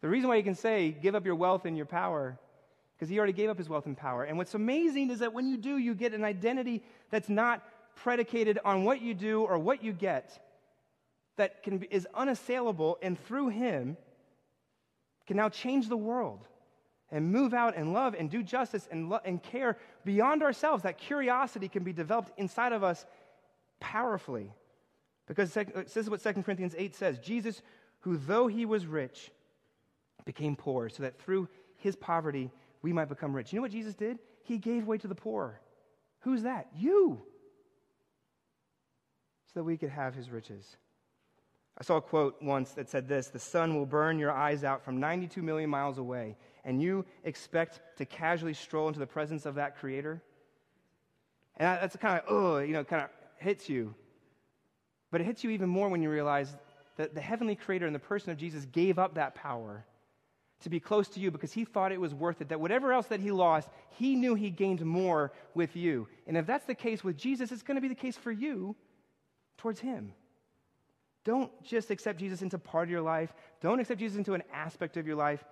The 0.00 0.08
reason 0.08 0.28
why 0.28 0.36
he 0.36 0.42
can 0.42 0.54
say, 0.54 0.90
Give 0.90 1.14
up 1.14 1.24
your 1.24 1.34
wealth 1.34 1.64
and 1.64 1.76
your 1.76 1.86
power, 1.86 2.38
because 2.96 3.08
he 3.08 3.18
already 3.18 3.32
gave 3.32 3.50
up 3.50 3.58
his 3.58 3.68
wealth 3.68 3.86
and 3.86 3.96
power. 3.96 4.24
And 4.24 4.36
what's 4.36 4.54
amazing 4.54 5.10
is 5.10 5.20
that 5.20 5.32
when 5.32 5.48
you 5.48 5.56
do, 5.56 5.78
you 5.78 5.94
get 5.94 6.12
an 6.12 6.24
identity 6.24 6.82
that's 7.10 7.28
not 7.28 7.62
predicated 7.96 8.58
on 8.64 8.84
what 8.84 9.00
you 9.00 9.14
do 9.14 9.42
or 9.42 9.58
what 9.58 9.82
you 9.82 9.92
get, 9.92 10.38
that 11.36 11.62
can 11.62 11.82
is 11.84 12.06
unassailable, 12.14 12.98
and 13.00 13.18
through 13.26 13.48
him 13.48 13.96
can 15.28 15.36
now 15.36 15.50
change 15.50 15.90
the 15.90 15.96
world 15.96 16.48
and 17.10 17.30
move 17.30 17.52
out 17.52 17.76
and 17.76 17.92
love 17.92 18.16
and 18.18 18.30
do 18.30 18.42
justice 18.42 18.88
and, 18.90 19.10
lo- 19.10 19.20
and 19.26 19.42
care 19.42 19.76
beyond 20.06 20.42
ourselves. 20.42 20.84
That 20.84 20.96
curiosity 20.96 21.68
can 21.68 21.84
be 21.84 21.92
developed 21.92 22.32
inside 22.38 22.72
of 22.72 22.82
us 22.82 23.04
powerfully. 23.78 24.54
Because 25.26 25.54
uh, 25.54 25.64
this 25.74 25.98
is 25.98 26.08
what 26.08 26.22
2 26.22 26.42
Corinthians 26.42 26.74
8 26.76 26.94
says 26.94 27.18
Jesus, 27.18 27.60
who 28.00 28.16
though 28.16 28.46
he 28.46 28.64
was 28.64 28.86
rich, 28.86 29.30
became 30.24 30.56
poor, 30.56 30.88
so 30.88 31.02
that 31.02 31.20
through 31.20 31.46
his 31.76 31.94
poverty 31.94 32.50
we 32.80 32.94
might 32.94 33.10
become 33.10 33.36
rich. 33.36 33.52
You 33.52 33.58
know 33.58 33.62
what 33.62 33.70
Jesus 33.70 33.94
did? 33.94 34.18
He 34.44 34.56
gave 34.56 34.86
way 34.86 34.96
to 34.96 35.08
the 35.08 35.14
poor. 35.14 35.60
Who's 36.20 36.44
that? 36.44 36.68
You. 36.74 37.20
So 39.52 39.60
that 39.60 39.64
we 39.64 39.76
could 39.76 39.90
have 39.90 40.14
his 40.14 40.30
riches. 40.30 40.78
I 41.80 41.84
saw 41.84 41.96
a 41.96 42.00
quote 42.00 42.42
once 42.42 42.72
that 42.72 42.88
said 42.90 43.08
this 43.08 43.28
The 43.28 43.38
sun 43.38 43.76
will 43.76 43.86
burn 43.86 44.18
your 44.18 44.32
eyes 44.32 44.64
out 44.64 44.84
from 44.84 44.98
92 44.98 45.42
million 45.42 45.70
miles 45.70 45.98
away, 45.98 46.36
and 46.64 46.82
you 46.82 47.04
expect 47.24 47.80
to 47.98 48.04
casually 48.04 48.54
stroll 48.54 48.88
into 48.88 49.00
the 49.00 49.06
presence 49.06 49.46
of 49.46 49.54
that 49.54 49.78
creator? 49.78 50.20
And 51.56 51.80
that's 51.80 51.96
kind 51.96 52.20
of, 52.20 52.66
you 52.66 52.72
know, 52.72 52.84
kind 52.84 53.02
of 53.02 53.10
hits 53.36 53.68
you. 53.68 53.94
But 55.10 55.20
it 55.20 55.24
hits 55.24 55.42
you 55.44 55.50
even 55.50 55.68
more 55.68 55.88
when 55.88 56.02
you 56.02 56.10
realize 56.10 56.54
that 56.96 57.14
the 57.14 57.20
heavenly 57.20 57.54
creator 57.54 57.86
and 57.86 57.94
the 57.94 58.00
person 58.00 58.30
of 58.30 58.38
Jesus 58.38 58.66
gave 58.66 58.98
up 58.98 59.14
that 59.14 59.34
power 59.34 59.84
to 60.60 60.68
be 60.68 60.80
close 60.80 61.08
to 61.10 61.20
you 61.20 61.30
because 61.30 61.52
he 61.52 61.64
thought 61.64 61.92
it 61.92 62.00
was 62.00 62.12
worth 62.12 62.40
it. 62.40 62.48
That 62.48 62.60
whatever 62.60 62.92
else 62.92 63.06
that 63.06 63.20
he 63.20 63.30
lost, 63.30 63.68
he 63.90 64.16
knew 64.16 64.34
he 64.34 64.50
gained 64.50 64.84
more 64.84 65.32
with 65.54 65.76
you. 65.76 66.08
And 66.26 66.36
if 66.36 66.46
that's 66.46 66.66
the 66.66 66.74
case 66.74 67.04
with 67.04 67.16
Jesus, 67.16 67.52
it's 67.52 67.62
going 67.62 67.76
to 67.76 67.80
be 67.80 67.88
the 67.88 67.94
case 67.94 68.16
for 68.16 68.32
you 68.32 68.74
towards 69.56 69.80
him. 69.80 70.12
Don't 71.28 71.52
just 71.62 71.90
accept 71.90 72.20
Jesus 72.20 72.40
into 72.40 72.58
part 72.58 72.88
of 72.88 72.90
your 72.90 73.02
life. 73.02 73.34
Don't 73.60 73.80
accept 73.80 74.00
Jesus 74.00 74.16
into 74.16 74.32
an 74.32 74.42
aspect 74.50 74.96
of 74.96 75.06
your 75.06 75.16
life. 75.16 75.44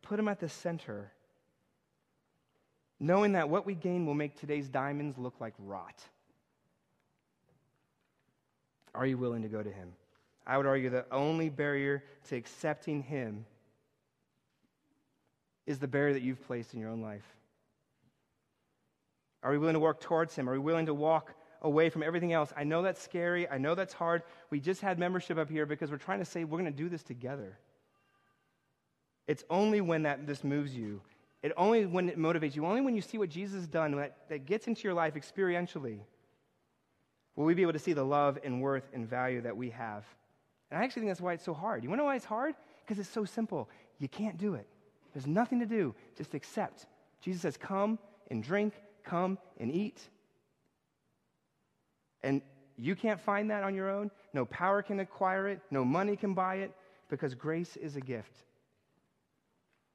Put 0.00 0.20
him 0.20 0.28
at 0.28 0.38
the 0.38 0.48
center. 0.48 1.10
Knowing 3.00 3.32
that 3.32 3.48
what 3.48 3.66
we 3.66 3.74
gain 3.74 4.06
will 4.06 4.14
make 4.14 4.38
today's 4.38 4.68
diamonds 4.68 5.18
look 5.18 5.34
like 5.40 5.54
rot. 5.58 6.00
Are 8.94 9.04
you 9.04 9.18
willing 9.18 9.42
to 9.42 9.48
go 9.48 9.60
to 9.60 9.72
him? 9.72 9.94
I 10.46 10.56
would 10.56 10.66
argue 10.66 10.88
the 10.88 11.04
only 11.10 11.48
barrier 11.48 12.04
to 12.28 12.36
accepting 12.36 13.02
him 13.02 13.44
is 15.66 15.80
the 15.80 15.88
barrier 15.88 16.12
that 16.12 16.22
you've 16.22 16.46
placed 16.46 16.74
in 16.74 16.80
your 16.80 16.90
own 16.90 17.02
life. 17.02 17.26
Are 19.42 19.50
we 19.50 19.58
willing 19.58 19.74
to 19.74 19.80
work 19.80 20.00
towards 20.00 20.36
him? 20.36 20.48
Are 20.48 20.52
we 20.52 20.60
willing 20.60 20.86
to 20.86 20.94
walk 20.94 21.34
away 21.64 21.88
from 21.90 22.02
everything 22.02 22.32
else. 22.32 22.52
I 22.56 22.62
know 22.62 22.82
that's 22.82 23.02
scary. 23.02 23.48
I 23.48 23.58
know 23.58 23.74
that's 23.74 23.94
hard. 23.94 24.22
We 24.50 24.60
just 24.60 24.80
had 24.80 24.98
membership 24.98 25.38
up 25.38 25.50
here 25.50 25.66
because 25.66 25.90
we're 25.90 25.96
trying 25.96 26.20
to 26.20 26.24
say 26.24 26.44
we're 26.44 26.58
going 26.58 26.70
to 26.70 26.76
do 26.76 26.88
this 26.88 27.02
together. 27.02 27.58
It's 29.26 29.42
only 29.50 29.80
when 29.80 30.02
that 30.02 30.26
this 30.26 30.44
moves 30.44 30.76
you, 30.76 31.00
it 31.42 31.52
only 31.56 31.86
when 31.86 32.08
it 32.08 32.18
motivates 32.18 32.54
you, 32.54 32.64
only 32.66 32.82
when 32.82 32.94
you 32.94 33.02
see 33.02 33.18
what 33.18 33.30
Jesus 33.30 33.56
has 33.56 33.66
done 33.66 33.96
that, 33.96 34.28
that 34.28 34.46
gets 34.46 34.66
into 34.66 34.84
your 34.84 34.94
life 34.94 35.14
experientially, 35.14 35.98
will 37.34 37.44
we 37.44 37.54
be 37.54 37.62
able 37.62 37.72
to 37.72 37.78
see 37.78 37.94
the 37.94 38.04
love 38.04 38.38
and 38.44 38.62
worth 38.62 38.88
and 38.92 39.08
value 39.08 39.40
that 39.40 39.56
we 39.56 39.70
have. 39.70 40.04
And 40.70 40.80
I 40.80 40.84
actually 40.84 41.00
think 41.00 41.10
that's 41.10 41.20
why 41.20 41.32
it's 41.32 41.44
so 41.44 41.54
hard. 41.54 41.82
You 41.82 41.88
want 41.88 41.98
to 41.98 42.02
know 42.02 42.06
why 42.06 42.16
it's 42.16 42.24
hard? 42.24 42.54
Because 42.84 42.98
it's 42.98 43.08
so 43.08 43.24
simple. 43.24 43.68
You 43.98 44.08
can't 44.08 44.38
do 44.38 44.54
it. 44.54 44.66
There's 45.14 45.26
nothing 45.26 45.60
to 45.60 45.66
do. 45.66 45.94
Just 46.16 46.34
accept. 46.34 46.86
Jesus 47.20 47.42
says, 47.42 47.56
Come 47.56 47.98
and 48.30 48.42
drink, 48.42 48.74
come 49.04 49.38
and 49.58 49.72
eat. 49.72 50.00
And 52.24 52.40
you 52.76 52.96
can't 52.96 53.20
find 53.20 53.50
that 53.50 53.62
on 53.62 53.74
your 53.74 53.90
own. 53.90 54.10
No 54.32 54.46
power 54.46 54.82
can 54.82 54.98
acquire 54.98 55.46
it, 55.46 55.60
no 55.70 55.84
money 55.84 56.16
can 56.16 56.34
buy 56.34 56.56
it, 56.56 56.72
because 57.08 57.34
grace 57.34 57.76
is 57.76 57.94
a 57.94 58.00
gift. 58.00 58.34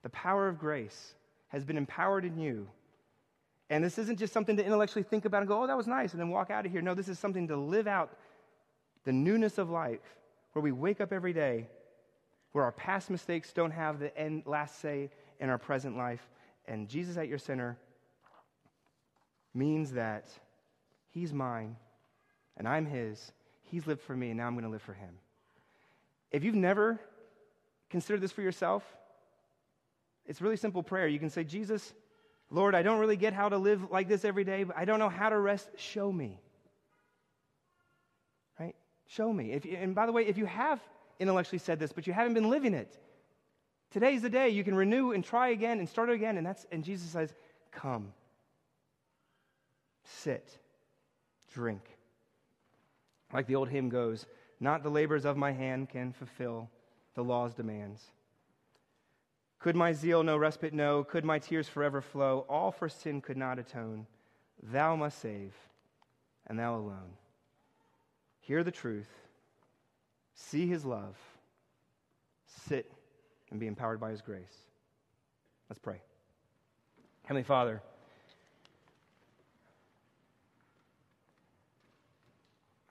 The 0.03 0.09
power 0.09 0.47
of 0.47 0.59
grace 0.59 1.15
has 1.49 1.65
been 1.65 1.75
empowered 1.75 2.23
in 2.23 2.37
you. 2.37 2.69
And 3.71 3.83
this 3.83 3.97
isn't 3.97 4.17
just 4.17 4.31
something 4.31 4.55
to 4.57 4.63
intellectually 4.63 5.03
think 5.03 5.25
about 5.25 5.39
and 5.39 5.47
go, 5.47 5.63
oh, 5.63 5.67
that 5.67 5.75
was 5.75 5.87
nice, 5.87 6.13
and 6.13 6.21
then 6.21 6.29
walk 6.29 6.51
out 6.51 6.65
of 6.65 6.71
here. 6.71 6.81
No, 6.81 6.93
this 6.93 7.09
is 7.09 7.19
something 7.19 7.47
to 7.47 7.57
live 7.57 7.87
out 7.87 8.15
the 9.03 9.11
newness 9.11 9.57
of 9.57 9.69
life, 9.69 9.99
where 10.53 10.61
we 10.61 10.71
wake 10.71 11.01
up 11.01 11.11
every 11.11 11.33
day, 11.33 11.67
where 12.51 12.63
our 12.63 12.71
past 12.71 13.09
mistakes 13.09 13.51
don't 13.51 13.71
have 13.71 13.99
the 13.99 14.15
end, 14.17 14.43
last 14.45 14.79
say 14.79 15.09
in 15.39 15.49
our 15.49 15.57
present 15.57 15.97
life. 15.97 16.29
And 16.67 16.87
Jesus 16.87 17.17
at 17.17 17.27
your 17.27 17.37
center 17.39 17.77
means 19.53 19.93
that 19.93 20.29
He's 21.09 21.33
mine 21.33 21.75
and 22.59 22.67
I'm 22.67 22.85
His. 22.85 23.31
He's 23.63 23.87
lived 23.87 24.01
for 24.01 24.15
me, 24.15 24.29
and 24.29 24.37
now 24.37 24.45
I'm 24.45 24.53
going 24.53 24.65
to 24.65 24.69
live 24.69 24.81
for 24.81 24.93
Him. 24.93 25.15
If 26.31 26.43
you've 26.43 26.55
never 26.55 26.99
considered 27.89 28.21
this 28.21 28.31
for 28.31 28.41
yourself, 28.41 28.83
it's 30.27 30.41
really 30.41 30.57
simple 30.57 30.83
prayer. 30.83 31.07
You 31.07 31.17
can 31.17 31.31
say, 31.31 31.43
Jesus, 31.43 31.93
Lord, 32.51 32.75
I 32.75 32.83
don't 32.83 32.99
really 32.99 33.17
get 33.17 33.33
how 33.33 33.49
to 33.49 33.57
live 33.57 33.89
like 33.89 34.07
this 34.07 34.25
every 34.25 34.43
day, 34.43 34.63
but 34.63 34.77
I 34.77 34.85
don't 34.85 34.99
know 34.99 35.09
how 35.09 35.29
to 35.29 35.39
rest. 35.39 35.69
Show 35.77 36.11
me. 36.11 36.39
Right? 38.59 38.75
Show 39.07 39.31
me. 39.31 39.53
If, 39.53 39.65
and 39.65 39.95
by 39.95 40.05
the 40.05 40.11
way, 40.11 40.25
if 40.27 40.37
you 40.37 40.45
have 40.45 40.79
intellectually 41.19 41.59
said 41.59 41.79
this, 41.79 41.91
but 41.91 42.05
you 42.05 42.13
haven't 42.13 42.33
been 42.33 42.49
living 42.49 42.73
it, 42.73 42.95
today's 43.91 44.21
the 44.21 44.29
day 44.29 44.49
you 44.49 44.63
can 44.63 44.75
renew 44.75 45.13
and 45.13 45.23
try 45.23 45.49
again 45.49 45.79
and 45.79 45.89
start 45.89 46.09
again. 46.09 46.37
And 46.37 46.45
that's 46.45 46.65
and 46.71 46.83
Jesus 46.83 47.09
says, 47.09 47.33
Come. 47.71 48.13
Sit. 50.03 50.57
Drink. 51.53 51.81
Like 53.33 53.47
the 53.47 53.55
old 53.55 53.69
hymn 53.69 53.89
goes, 53.89 54.25
not 54.59 54.83
the 54.83 54.89
labors 54.89 55.25
of 55.25 55.37
my 55.37 55.51
hand 55.51 55.89
can 55.89 56.11
fulfill 56.11 56.69
the 57.15 57.23
law's 57.23 57.53
demands. 57.53 58.01
Could 59.59 59.75
my 59.75 59.91
zeal 59.91 60.23
no 60.23 60.37
respite 60.37 60.73
know? 60.73 61.03
Could 61.03 61.25
my 61.25 61.37
tears 61.37 61.67
forever 61.67 62.01
flow? 62.01 62.45
All 62.49 62.71
for 62.71 62.87
sin 62.87 63.21
could 63.21 63.37
not 63.37 63.59
atone. 63.59 64.07
Thou 64.63 64.95
must 64.95 65.19
save, 65.19 65.53
and 66.47 66.57
thou 66.57 66.75
alone. 66.75 67.13
Hear 68.39 68.63
the 68.63 68.71
truth, 68.71 69.09
see 70.33 70.65
his 70.67 70.85
love, 70.85 71.17
sit 72.65 72.91
and 73.51 73.59
be 73.59 73.67
empowered 73.67 73.99
by 73.99 74.11
his 74.11 74.21
grace. 74.21 74.65
Let's 75.69 75.79
pray. 75.79 76.01
Heavenly 77.23 77.43
Father, 77.43 77.81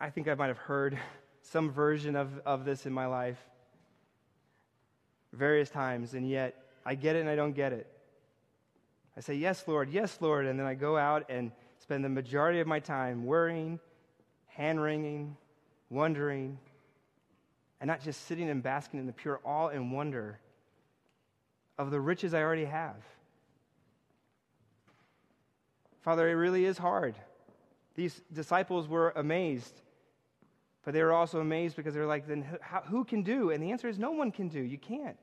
I 0.00 0.10
think 0.10 0.28
I 0.28 0.34
might 0.34 0.46
have 0.46 0.58
heard 0.58 0.96
some 1.42 1.72
version 1.72 2.14
of, 2.14 2.40
of 2.46 2.64
this 2.64 2.86
in 2.86 2.92
my 2.92 3.06
life 3.06 3.38
various 5.32 5.70
times, 5.70 6.14
and 6.14 6.28
yet 6.28 6.54
I 6.86 6.94
get 6.94 7.16
it 7.16 7.20
and 7.20 7.28
I 7.28 7.34
don't 7.34 7.52
get 7.52 7.72
it. 7.72 7.86
I 9.16 9.20
say, 9.20 9.34
Yes, 9.34 9.66
Lord, 9.66 9.90
yes, 9.90 10.18
Lord, 10.20 10.46
and 10.46 10.58
then 10.58 10.66
I 10.66 10.74
go 10.74 10.96
out 10.96 11.26
and 11.28 11.50
spend 11.78 12.04
the 12.04 12.08
majority 12.08 12.60
of 12.60 12.66
my 12.68 12.78
time 12.78 13.26
worrying, 13.26 13.80
hand 14.46 14.80
wringing, 14.80 15.36
wondering, 15.90 16.58
and 17.80 17.88
not 17.88 18.02
just 18.02 18.26
sitting 18.26 18.48
and 18.48 18.62
basking 18.62 19.00
in 19.00 19.06
the 19.06 19.12
pure 19.12 19.40
awe 19.42 19.68
and 19.68 19.92
wonder 19.92 20.38
of 21.76 21.90
the 21.90 22.00
riches 22.00 22.34
I 22.34 22.42
already 22.42 22.64
have. 22.64 22.96
Father, 26.02 26.28
it 26.28 26.34
really 26.34 26.64
is 26.64 26.78
hard. 26.78 27.16
These 27.96 28.20
disciples 28.32 28.86
were 28.86 29.12
amazed 29.16 29.80
but 30.88 30.94
they 30.94 31.02
were 31.02 31.12
also 31.12 31.40
amazed 31.40 31.76
because 31.76 31.92
they 31.92 32.00
were 32.00 32.06
like, 32.06 32.26
then 32.26 32.46
how, 32.62 32.80
who 32.80 33.04
can 33.04 33.22
do? 33.22 33.50
And 33.50 33.62
the 33.62 33.72
answer 33.72 33.88
is 33.88 33.98
no 33.98 34.12
one 34.12 34.30
can 34.30 34.48
do. 34.48 34.58
You 34.58 34.78
can't. 34.78 35.18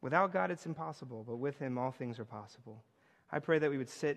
Without 0.00 0.32
God, 0.32 0.50
it's 0.50 0.64
impossible, 0.64 1.26
but 1.28 1.36
with 1.36 1.58
Him, 1.58 1.76
all 1.76 1.90
things 1.90 2.18
are 2.18 2.24
possible. 2.24 2.82
I 3.30 3.38
pray 3.38 3.58
that 3.58 3.68
we 3.68 3.76
would 3.76 3.90
sit 3.90 4.16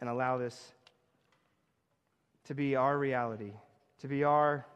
and 0.00 0.10
allow 0.10 0.38
this 0.38 0.72
to 2.46 2.54
be 2.56 2.74
our 2.74 2.98
reality, 2.98 3.52
to 4.00 4.08
be 4.08 4.24
our 4.24 4.66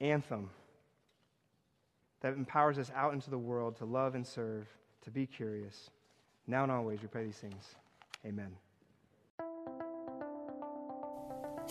anthem 0.00 0.48
that 2.22 2.32
empowers 2.32 2.78
us 2.78 2.90
out 2.96 3.12
into 3.12 3.28
the 3.28 3.36
world 3.36 3.76
to 3.76 3.84
love 3.84 4.14
and 4.14 4.26
serve, 4.26 4.66
to 5.02 5.10
be 5.10 5.26
curious. 5.26 5.90
Now 6.46 6.62
and 6.62 6.72
always, 6.72 7.02
we 7.02 7.08
pray 7.08 7.26
these 7.26 7.36
things. 7.36 7.74
Amen. 8.24 8.56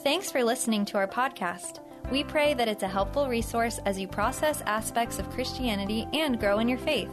Thanks 0.06 0.32
for 0.32 0.44
listening 0.44 0.86
to 0.86 0.98
our 0.98 1.08
podcast. 1.08 1.80
We 2.12 2.24
pray 2.24 2.54
that 2.54 2.68
it's 2.68 2.84
a 2.84 2.88
helpful 2.88 3.28
resource 3.28 3.80
as 3.88 4.00
you 4.00 4.08
process 4.08 4.62
aspects 4.68 5.18
of 5.18 5.32
Christianity 5.32 6.08
and 6.14 6.40
grow 6.40 6.60
in 6.60 6.70
your 6.70 6.78
faith. 6.78 7.10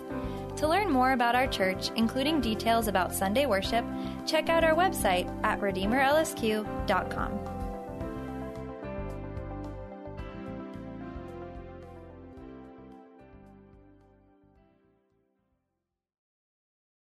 To 0.56 0.68
learn 0.68 0.90
more 0.90 1.12
about 1.12 1.34
our 1.34 1.46
church, 1.46 1.88
including 1.96 2.42
details 2.42 2.88
about 2.88 3.14
Sunday 3.14 3.46
worship, 3.46 3.86
check 4.26 4.50
out 4.50 4.62
our 4.62 4.74
website 4.74 5.26
at 5.42 5.58
RedeemerLSQ.com. 5.62 7.51